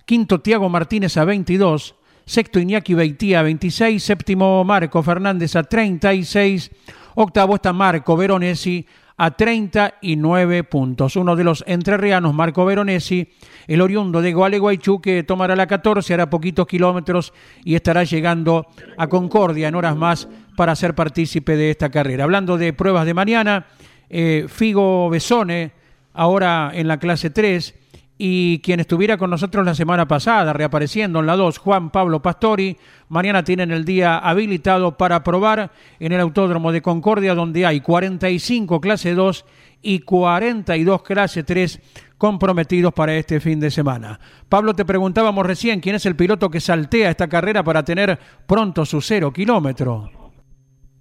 quinto 0.05 0.41
Tiago 0.41 0.69
Martínez 0.69 1.17
a 1.17 1.25
22, 1.25 1.95
sexto 2.25 2.59
Iñaki 2.59 2.93
Beitía 2.93 3.39
a 3.39 3.43
26, 3.43 4.03
séptimo 4.03 4.63
Marco 4.63 5.03
Fernández 5.03 5.55
a 5.55 5.63
36, 5.63 6.71
octavo 7.15 7.55
está 7.55 7.73
Marco 7.73 8.17
Veronesi 8.17 8.85
a 9.17 9.31
39 9.31 10.63
puntos. 10.63 11.15
Uno 11.15 11.35
de 11.35 11.43
los 11.43 11.63
entrerrianos, 11.67 12.33
Marco 12.33 12.65
Veronesi, 12.65 13.29
el 13.67 13.81
oriundo 13.81 14.21
de 14.21 14.33
Gualeguaychú, 14.33 15.01
que 15.01 15.23
tomará 15.23 15.55
la 15.55 15.67
14, 15.67 16.13
hará 16.13 16.29
poquitos 16.29 16.67
kilómetros 16.67 17.33
y 17.63 17.75
estará 17.75 18.03
llegando 18.03 18.67
a 18.97 19.07
Concordia 19.07 19.67
en 19.67 19.75
horas 19.75 19.95
más 19.95 20.27
para 20.55 20.75
ser 20.75 20.95
partícipe 20.95 21.55
de 21.55 21.71
esta 21.71 21.89
carrera. 21.89 22.23
Hablando 22.25 22.57
de 22.57 22.73
pruebas 22.73 23.05
de 23.05 23.13
mañana, 23.13 23.67
eh, 24.09 24.45
Figo 24.49 25.09
Besone, 25.09 25.71
ahora 26.13 26.71
en 26.73 26.87
la 26.87 26.97
clase 26.97 27.29
3, 27.29 27.73
y 28.17 28.59
quien 28.59 28.79
estuviera 28.79 29.17
con 29.17 29.29
nosotros 29.29 29.65
la 29.65 29.75
semana 29.75 30.07
pasada, 30.07 30.53
reapareciendo 30.53 31.19
en 31.19 31.25
la 31.25 31.35
2, 31.35 31.57
Juan 31.57 31.89
Pablo 31.89 32.21
Pastori, 32.21 32.77
mañana 33.09 33.43
tienen 33.43 33.71
el 33.71 33.83
día 33.83 34.17
habilitado 34.17 34.95
para 34.95 35.23
probar 35.23 35.71
en 35.99 36.13
el 36.13 36.21
Autódromo 36.21 36.71
de 36.71 36.81
Concordia, 36.81 37.35
donde 37.35 37.65
hay 37.65 37.81
45 37.81 38.79
clase 38.79 39.15
2 39.15 39.45
y 39.81 39.99
42 39.99 41.03
clase 41.03 41.43
3 41.43 41.81
comprometidos 42.17 42.93
para 42.93 43.15
este 43.15 43.41
fin 43.41 43.59
de 43.59 43.69
semana. 43.69 44.19
Pablo, 44.47 44.73
te 44.73 44.85
preguntábamos 44.85 45.45
recién 45.45 45.81
quién 45.81 45.95
es 45.95 46.05
el 46.05 46.15
piloto 46.15 46.49
que 46.49 46.61
saltea 46.61 47.09
esta 47.09 47.27
carrera 47.27 47.63
para 47.63 47.83
tener 47.83 48.17
pronto 48.47 48.85
su 48.85 49.01
cero 49.01 49.33
kilómetro. 49.33 50.09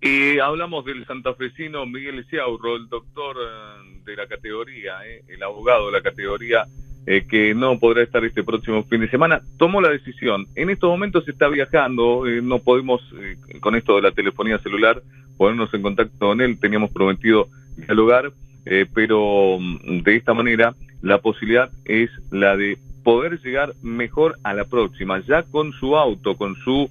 Y 0.01 0.39
hablamos 0.39 0.85
del 0.85 1.07
santafesino 1.07 1.87
Miguel 1.87 2.27
Ciaurro, 2.29 2.77
el 2.77 2.89
doctor 2.89 3.37
eh, 3.39 4.03
de 4.05 4.17
la 4.17 4.27
categoría, 4.27 4.99
eh, 5.07 5.23
el 5.29 5.43
abogado 5.43 5.87
de 5.87 5.93
la 5.93 6.03
categoría 6.03 6.67
eh, 7.07 7.27
que 7.29 7.55
no 7.55 7.79
podrá 7.79 8.03
estar 8.03 8.25
este 8.25 8.43
próximo 8.43 8.83
fin 8.85 9.03
de 9.03 9.11
semana, 9.11 9.43
tomó 9.59 9.83
la 9.83 9.91
decisión. 9.91 10.47
En 10.55 10.71
estos 10.71 10.89
momentos 10.89 11.27
se 11.27 11.33
está 11.33 11.49
viajando, 11.49 12.27
eh, 12.27 12.41
no 12.41 12.61
podemos, 12.61 13.03
eh, 13.21 13.37
con 13.61 13.75
esto 13.75 13.97
de 13.97 14.03
la 14.03 14.13
telefonía 14.13 14.59
celular, 14.61 15.03
ponernos 15.37 15.73
en 15.75 15.83
contacto 15.83 16.19
con 16.19 16.41
él, 16.41 16.59
teníamos 16.59 16.91
prometido 16.93 17.49
dialogar, 17.77 18.33
pero 18.95 19.59
mm, 19.61 19.99
de 20.03 20.17
esta 20.17 20.33
manera 20.33 20.75
la 21.03 21.19
posibilidad 21.19 21.71
es 21.85 22.09
la 22.31 22.57
de 22.57 22.79
poder 23.03 23.39
llegar 23.43 23.75
mejor 23.83 24.39
a 24.43 24.55
la 24.55 24.65
próxima, 24.65 25.21
ya 25.21 25.43
con 25.43 25.75
su 25.75 25.99
auto, 25.99 26.39
con 26.39 26.57
su 26.65 26.89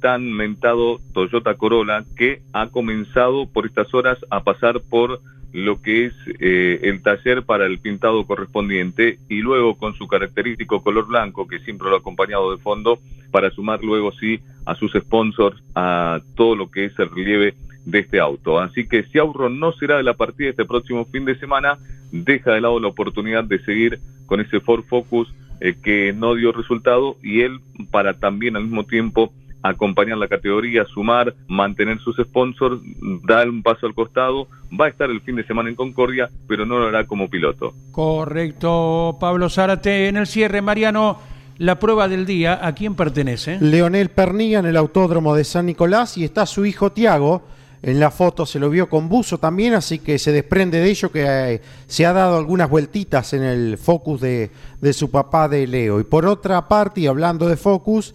tan 0.00 0.32
mentado 0.32 1.00
Toyota 1.12 1.54
Corolla, 1.54 2.04
que 2.16 2.40
ha 2.54 2.68
comenzado 2.68 3.46
por 3.46 3.66
estas 3.66 3.92
horas 3.92 4.18
a 4.30 4.42
pasar 4.44 4.80
por 4.80 5.20
lo 5.52 5.80
que 5.80 6.06
es 6.06 6.14
eh, 6.40 6.80
el 6.82 7.02
taller 7.02 7.42
para 7.42 7.66
el 7.66 7.78
pintado 7.78 8.26
correspondiente 8.26 9.18
y 9.28 9.36
luego 9.36 9.76
con 9.76 9.94
su 9.94 10.06
característico 10.06 10.82
color 10.82 11.06
blanco 11.06 11.46
que 11.46 11.60
siempre 11.60 11.88
lo 11.88 11.96
ha 11.96 11.98
acompañado 11.98 12.54
de 12.54 12.62
fondo 12.62 12.98
para 13.30 13.50
sumar 13.50 13.82
luego 13.82 14.12
sí 14.12 14.40
a 14.64 14.74
sus 14.74 14.92
sponsors 14.92 15.62
a 15.74 16.20
todo 16.34 16.56
lo 16.56 16.70
que 16.70 16.86
es 16.86 16.98
el 16.98 17.10
relieve 17.10 17.54
de 17.84 18.00
este 18.00 18.20
auto. 18.20 18.58
Así 18.58 18.86
que 18.86 19.04
si 19.04 19.18
Aurro 19.18 19.48
no 19.48 19.72
será 19.72 19.96
de 19.96 20.02
la 20.02 20.14
partida 20.14 20.50
este 20.50 20.64
próximo 20.64 21.06
fin 21.06 21.24
de 21.24 21.38
semana, 21.38 21.78
deja 22.10 22.52
de 22.52 22.60
lado 22.60 22.80
la 22.80 22.88
oportunidad 22.88 23.44
de 23.44 23.60
seguir 23.60 24.00
con 24.26 24.40
ese 24.40 24.60
Ford 24.60 24.84
Focus 24.84 25.32
eh, 25.60 25.74
que 25.82 26.12
no 26.12 26.34
dio 26.34 26.52
resultado 26.52 27.16
y 27.22 27.40
él 27.40 27.60
para 27.90 28.14
también 28.14 28.56
al 28.56 28.64
mismo 28.64 28.84
tiempo 28.84 29.32
acompañar 29.68 30.18
la 30.18 30.28
categoría, 30.28 30.84
sumar, 30.86 31.34
mantener 31.48 31.98
sus 32.00 32.16
sponsors, 32.16 32.80
dar 33.24 33.48
un 33.48 33.62
paso 33.62 33.86
al 33.86 33.94
costado. 33.94 34.48
Va 34.78 34.86
a 34.86 34.88
estar 34.88 35.10
el 35.10 35.20
fin 35.20 35.36
de 35.36 35.46
semana 35.46 35.68
en 35.68 35.76
Concordia, 35.76 36.28
pero 36.46 36.66
no 36.66 36.78
lo 36.78 36.88
hará 36.88 37.06
como 37.06 37.28
piloto. 37.28 37.72
Correcto, 37.92 39.16
Pablo 39.20 39.48
Zárate. 39.48 40.08
En 40.08 40.16
el 40.16 40.26
cierre, 40.26 40.62
Mariano, 40.62 41.18
la 41.58 41.78
prueba 41.78 42.08
del 42.08 42.26
día, 42.26 42.58
¿a 42.66 42.74
quién 42.74 42.94
pertenece? 42.94 43.58
Leonel 43.60 44.10
Pernilla 44.10 44.58
en 44.58 44.66
el 44.66 44.76
Autódromo 44.76 45.34
de 45.34 45.44
San 45.44 45.66
Nicolás 45.66 46.18
y 46.18 46.24
está 46.24 46.44
su 46.46 46.66
hijo 46.66 46.92
Tiago. 46.92 47.42
En 47.82 48.00
la 48.00 48.10
foto 48.10 48.46
se 48.46 48.58
lo 48.58 48.68
vio 48.68 48.88
con 48.88 49.08
buzo 49.08 49.38
también, 49.38 49.74
así 49.74 50.00
que 50.00 50.18
se 50.18 50.32
desprende 50.32 50.80
de 50.80 50.90
ello 50.90 51.10
que 51.10 51.24
eh, 51.24 51.60
se 51.86 52.04
ha 52.04 52.12
dado 52.12 52.36
algunas 52.36 52.68
vueltitas 52.68 53.32
en 53.32 53.44
el 53.44 53.78
focus 53.78 54.20
de, 54.22 54.50
de 54.80 54.92
su 54.92 55.10
papá 55.10 55.48
de 55.48 55.66
Leo. 55.66 56.00
Y 56.00 56.04
por 56.04 56.26
otra 56.26 56.66
parte, 56.68 57.02
y 57.02 57.06
hablando 57.06 57.48
de 57.48 57.56
focus, 57.56 58.12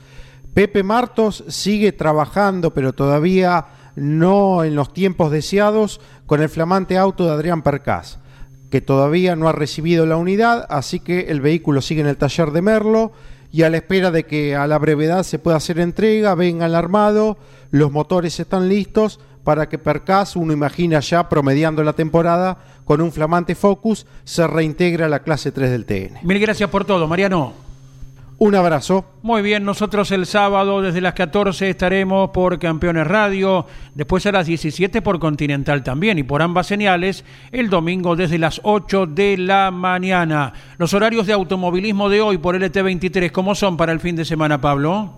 Pepe 0.53 0.83
Martos 0.83 1.43
sigue 1.47 1.91
trabajando, 1.91 2.73
pero 2.73 2.93
todavía 2.93 3.65
no 3.95 4.63
en 4.63 4.75
los 4.75 4.93
tiempos 4.93 5.31
deseados, 5.31 6.01
con 6.25 6.41
el 6.41 6.49
flamante 6.49 6.97
auto 6.97 7.25
de 7.25 7.31
Adrián 7.31 7.61
Percás, 7.61 8.19
que 8.69 8.81
todavía 8.81 9.35
no 9.35 9.49
ha 9.49 9.53
recibido 9.53 10.05
la 10.05 10.17
unidad, 10.17 10.65
así 10.69 10.99
que 10.99 11.27
el 11.29 11.41
vehículo 11.41 11.81
sigue 11.81 12.01
en 12.01 12.07
el 12.07 12.17
taller 12.17 12.51
de 12.51 12.61
Merlo 12.61 13.11
y 13.51 13.63
a 13.63 13.69
la 13.69 13.77
espera 13.77 14.11
de 14.11 14.25
que 14.25 14.55
a 14.55 14.65
la 14.67 14.77
brevedad 14.77 15.23
se 15.23 15.39
pueda 15.39 15.57
hacer 15.57 15.79
entrega, 15.79 16.35
venga 16.35 16.65
el 16.65 16.75
armado, 16.75 17.37
los 17.69 17.91
motores 17.91 18.39
están 18.39 18.69
listos 18.69 19.19
para 19.43 19.67
que 19.67 19.77
Percas, 19.77 20.35
uno 20.35 20.53
imagina 20.53 20.99
ya 20.99 21.27
promediando 21.27 21.83
la 21.83 21.93
temporada, 21.93 22.59
con 22.85 23.01
un 23.01 23.11
flamante 23.11 23.55
Focus, 23.55 24.05
se 24.23 24.47
reintegra 24.47 25.07
a 25.07 25.09
la 25.09 25.23
clase 25.23 25.51
3 25.51 25.71
del 25.71 25.85
TN. 25.85 26.19
Mil 26.23 26.39
gracias 26.39 26.69
por 26.69 26.85
todo, 26.85 27.07
Mariano. 27.07 27.70
Un 28.43 28.55
abrazo. 28.55 29.05
Muy 29.21 29.43
bien, 29.43 29.63
nosotros 29.63 30.09
el 30.09 30.25
sábado 30.25 30.81
desde 30.81 30.99
las 30.99 31.13
14 31.13 31.69
estaremos 31.69 32.31
por 32.31 32.57
Campeones 32.57 33.05
Radio, 33.05 33.67
después 33.93 34.25
a 34.25 34.31
las 34.31 34.47
17 34.47 35.03
por 35.03 35.19
Continental 35.19 35.83
también 35.83 36.17
y 36.17 36.23
por 36.23 36.41
ambas 36.41 36.65
señales 36.65 37.23
el 37.51 37.69
domingo 37.69 38.15
desde 38.15 38.39
las 38.39 38.59
8 38.63 39.05
de 39.05 39.37
la 39.37 39.69
mañana. 39.69 40.53
Los 40.79 40.95
horarios 40.95 41.27
de 41.27 41.33
automovilismo 41.33 42.09
de 42.09 42.21
hoy 42.21 42.39
por 42.39 42.55
LT23, 42.55 43.29
¿cómo 43.29 43.53
son 43.53 43.77
para 43.77 43.91
el 43.91 43.99
fin 43.99 44.15
de 44.15 44.25
semana, 44.25 44.59
Pablo? 44.59 45.13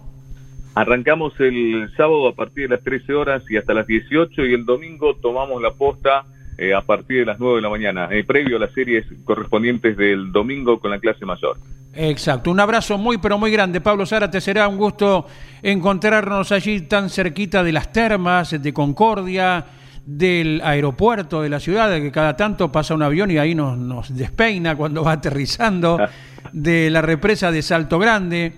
Arrancamos 0.75 1.31
el 1.39 1.89
sábado 1.95 2.27
a 2.27 2.35
partir 2.35 2.67
de 2.67 2.75
las 2.75 2.83
13 2.83 3.13
horas 3.13 3.43
y 3.49 3.55
hasta 3.55 3.73
las 3.73 3.87
18 3.87 4.45
y 4.47 4.53
el 4.53 4.65
domingo 4.65 5.15
tomamos 5.15 5.61
la 5.61 5.71
posta 5.71 6.25
eh, 6.57 6.73
a 6.73 6.81
partir 6.81 7.19
de 7.19 7.25
las 7.25 7.39
9 7.39 7.57
de 7.57 7.61
la 7.61 7.69
mañana, 7.69 8.07
eh, 8.11 8.23
previo 8.23 8.57
a 8.57 8.59
las 8.59 8.73
series 8.73 9.05
correspondientes 9.23 9.97
del 9.97 10.31
domingo 10.31 10.79
con 10.79 10.91
la 10.91 10.99
clase 10.99 11.25
mayor. 11.25 11.57
Exacto, 11.95 12.51
un 12.51 12.59
abrazo 12.59 12.97
muy 12.97 13.17
pero 13.17 13.37
muy 13.37 13.51
grande. 13.51 13.81
Pablo 13.81 14.05
Zárate, 14.05 14.41
será 14.41 14.67
un 14.67 14.77
gusto 14.77 15.27
encontrarnos 15.61 16.51
allí 16.51 16.81
tan 16.81 17.09
cerquita 17.09 17.63
de 17.63 17.71
las 17.71 17.91
termas, 17.91 18.61
de 18.61 18.73
Concordia, 18.73 19.65
del 20.05 20.61
aeropuerto 20.63 21.41
de 21.41 21.49
la 21.49 21.59
ciudad, 21.59 21.91
que 22.01 22.11
cada 22.11 22.35
tanto 22.35 22.71
pasa 22.71 22.93
un 22.93 23.03
avión 23.03 23.31
y 23.31 23.37
ahí 23.37 23.55
nos, 23.55 23.77
nos 23.77 24.15
despeina 24.15 24.75
cuando 24.75 25.03
va 25.03 25.13
aterrizando, 25.13 25.99
de 26.51 26.89
la 26.89 27.01
represa 27.01 27.51
de 27.51 27.61
Salto 27.61 27.99
Grande. 27.99 28.53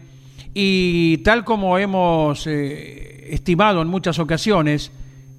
Y 0.53 1.17
tal 1.17 1.43
como 1.43 1.77
hemos 1.77 2.47
eh, 2.47 3.27
estimado 3.33 3.81
en 3.81 3.89
muchas 3.89 4.19
ocasiones, 4.19 4.91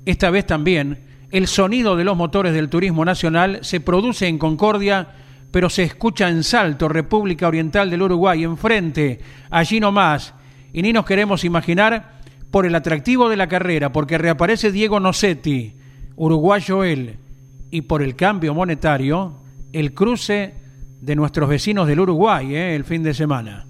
esta 0.05 0.31
vez 0.31 0.47
también, 0.47 0.99
el 1.31 1.47
sonido 1.47 1.97
de 1.97 2.05
los 2.05 2.17
motores 2.17 2.53
del 2.53 2.69
turismo 2.69 3.05
nacional 3.05 3.61
se 3.63 3.81
produce 3.81 4.29
en 4.29 4.39
Concordia 4.39 5.09
pero 5.57 5.71
se 5.71 5.85
escucha 5.85 6.29
en 6.29 6.43
Salto, 6.43 6.87
República 6.87 7.49
Oriental 7.49 7.89
del 7.89 8.03
Uruguay, 8.03 8.45
enfrente, 8.45 9.21
allí 9.49 9.81
nomás. 9.81 10.35
Y 10.73 10.83
ni 10.83 10.93
nos 10.93 11.07
queremos 11.07 11.45
imaginar 11.45 12.21
por 12.51 12.67
el 12.67 12.75
atractivo 12.75 13.31
de 13.31 13.39
la 13.39 13.49
carrera, 13.49 13.91
porque 13.91 14.19
reaparece 14.19 14.71
Diego 14.71 15.01
Nocetti, 15.01 15.75
uruguayo 16.17 16.85
él, 16.85 17.17
y 17.71 17.81
por 17.81 18.03
el 18.03 18.17
cambio 18.17 18.53
monetario, 18.53 19.41
el 19.73 19.95
cruce 19.95 20.53
de 21.01 21.17
nuestros 21.17 21.49
vecinos 21.49 21.87
del 21.87 22.01
Uruguay 22.01 22.55
¿eh? 22.55 22.77
el 22.77 22.85
fin 22.85 23.03
de 23.03 23.15
semana. 23.15 23.67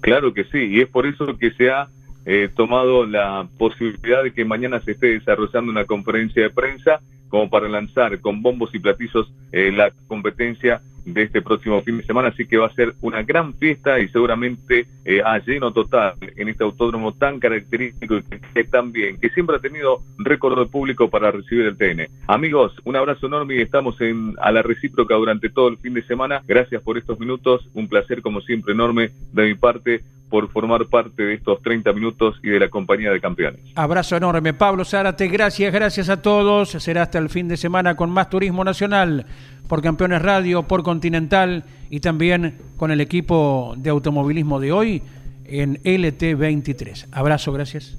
Claro 0.00 0.34
que 0.34 0.44
sí, 0.44 0.58
y 0.58 0.80
es 0.80 0.88
por 0.88 1.06
eso 1.06 1.38
que 1.38 1.52
se 1.52 1.70
ha 1.70 1.88
eh, 2.26 2.50
tomado 2.54 3.06
la 3.06 3.48
posibilidad 3.56 4.22
de 4.22 4.32
que 4.32 4.44
mañana 4.44 4.80
se 4.80 4.92
esté 4.92 5.06
desarrollando 5.06 5.70
una 5.70 5.84
conferencia 5.84 6.42
de 6.42 6.50
prensa 6.50 7.00
como 7.28 7.48
para 7.48 7.68
lanzar 7.68 8.20
con 8.20 8.42
bombos 8.42 8.74
y 8.74 8.78
platillos 8.78 9.32
eh, 9.52 9.72
la 9.72 9.92
competencia 10.08 10.82
de 11.04 11.22
este 11.22 11.40
próximo 11.40 11.80
fin 11.82 11.98
de 11.98 12.04
semana, 12.04 12.28
así 12.28 12.46
que 12.46 12.56
va 12.56 12.66
a 12.66 12.74
ser 12.74 12.94
una 13.00 13.22
gran 13.22 13.54
fiesta 13.54 14.00
y 14.00 14.08
seguramente 14.08 14.86
eh, 15.04 15.22
a 15.24 15.38
lleno 15.38 15.72
total 15.72 16.14
en 16.20 16.48
este 16.48 16.64
autódromo 16.64 17.12
tan 17.12 17.38
característico 17.38 18.16
y 18.16 18.22
que, 18.52 18.64
también, 18.64 19.18
que 19.20 19.28
siempre 19.30 19.56
ha 19.56 19.60
tenido 19.60 20.02
récord 20.18 20.58
de 20.58 20.66
público 20.66 21.08
para 21.08 21.30
recibir 21.30 21.66
el 21.66 21.76
TN. 21.76 22.08
Amigos, 22.26 22.74
un 22.84 22.96
abrazo 22.96 23.28
enorme 23.28 23.54
y 23.54 23.60
estamos 23.60 24.00
en, 24.00 24.34
a 24.40 24.50
la 24.50 24.62
recíproca 24.62 25.14
durante 25.14 25.48
todo 25.48 25.68
el 25.68 25.78
fin 25.78 25.94
de 25.94 26.02
semana. 26.02 26.42
Gracias 26.44 26.82
por 26.82 26.98
estos 26.98 27.20
minutos, 27.20 27.68
un 27.74 27.86
placer 27.86 28.20
como 28.20 28.40
siempre 28.40 28.74
enorme 28.74 29.10
de 29.32 29.46
mi 29.46 29.54
parte 29.54 30.02
por 30.28 30.50
formar 30.50 30.86
parte 30.86 31.22
de 31.22 31.34
estos 31.34 31.62
30 31.62 31.92
minutos 31.92 32.36
y 32.42 32.48
de 32.48 32.60
la 32.60 32.68
compañía 32.68 33.10
de 33.10 33.20
campeones. 33.20 33.60
Abrazo 33.74 34.16
enorme, 34.16 34.52
Pablo 34.54 34.84
Zárate, 34.84 35.28
gracias, 35.28 35.72
gracias 35.72 36.08
a 36.08 36.20
todos. 36.22 36.70
Será 36.70 37.02
hasta 37.02 37.18
el 37.18 37.28
fin 37.28 37.48
de 37.48 37.56
semana 37.56 37.96
con 37.96 38.10
más 38.10 38.28
turismo 38.28 38.64
nacional 38.64 39.26
por 39.68 39.82
Campeones 39.82 40.22
Radio, 40.22 40.62
por 40.64 40.82
Continental 40.82 41.64
y 41.90 42.00
también 42.00 42.58
con 42.76 42.90
el 42.90 43.00
equipo 43.00 43.74
de 43.76 43.90
automovilismo 43.90 44.60
de 44.60 44.72
hoy 44.72 45.02
en 45.44 45.82
LT23. 45.82 47.06
Abrazo, 47.12 47.52
gracias. 47.52 47.98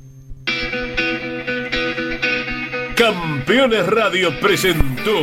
Campeones 2.96 3.86
Radio 3.88 4.32
presentó 4.40 5.14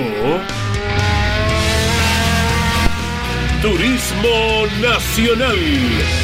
Turismo 3.60 4.66
Nacional. 4.80 6.23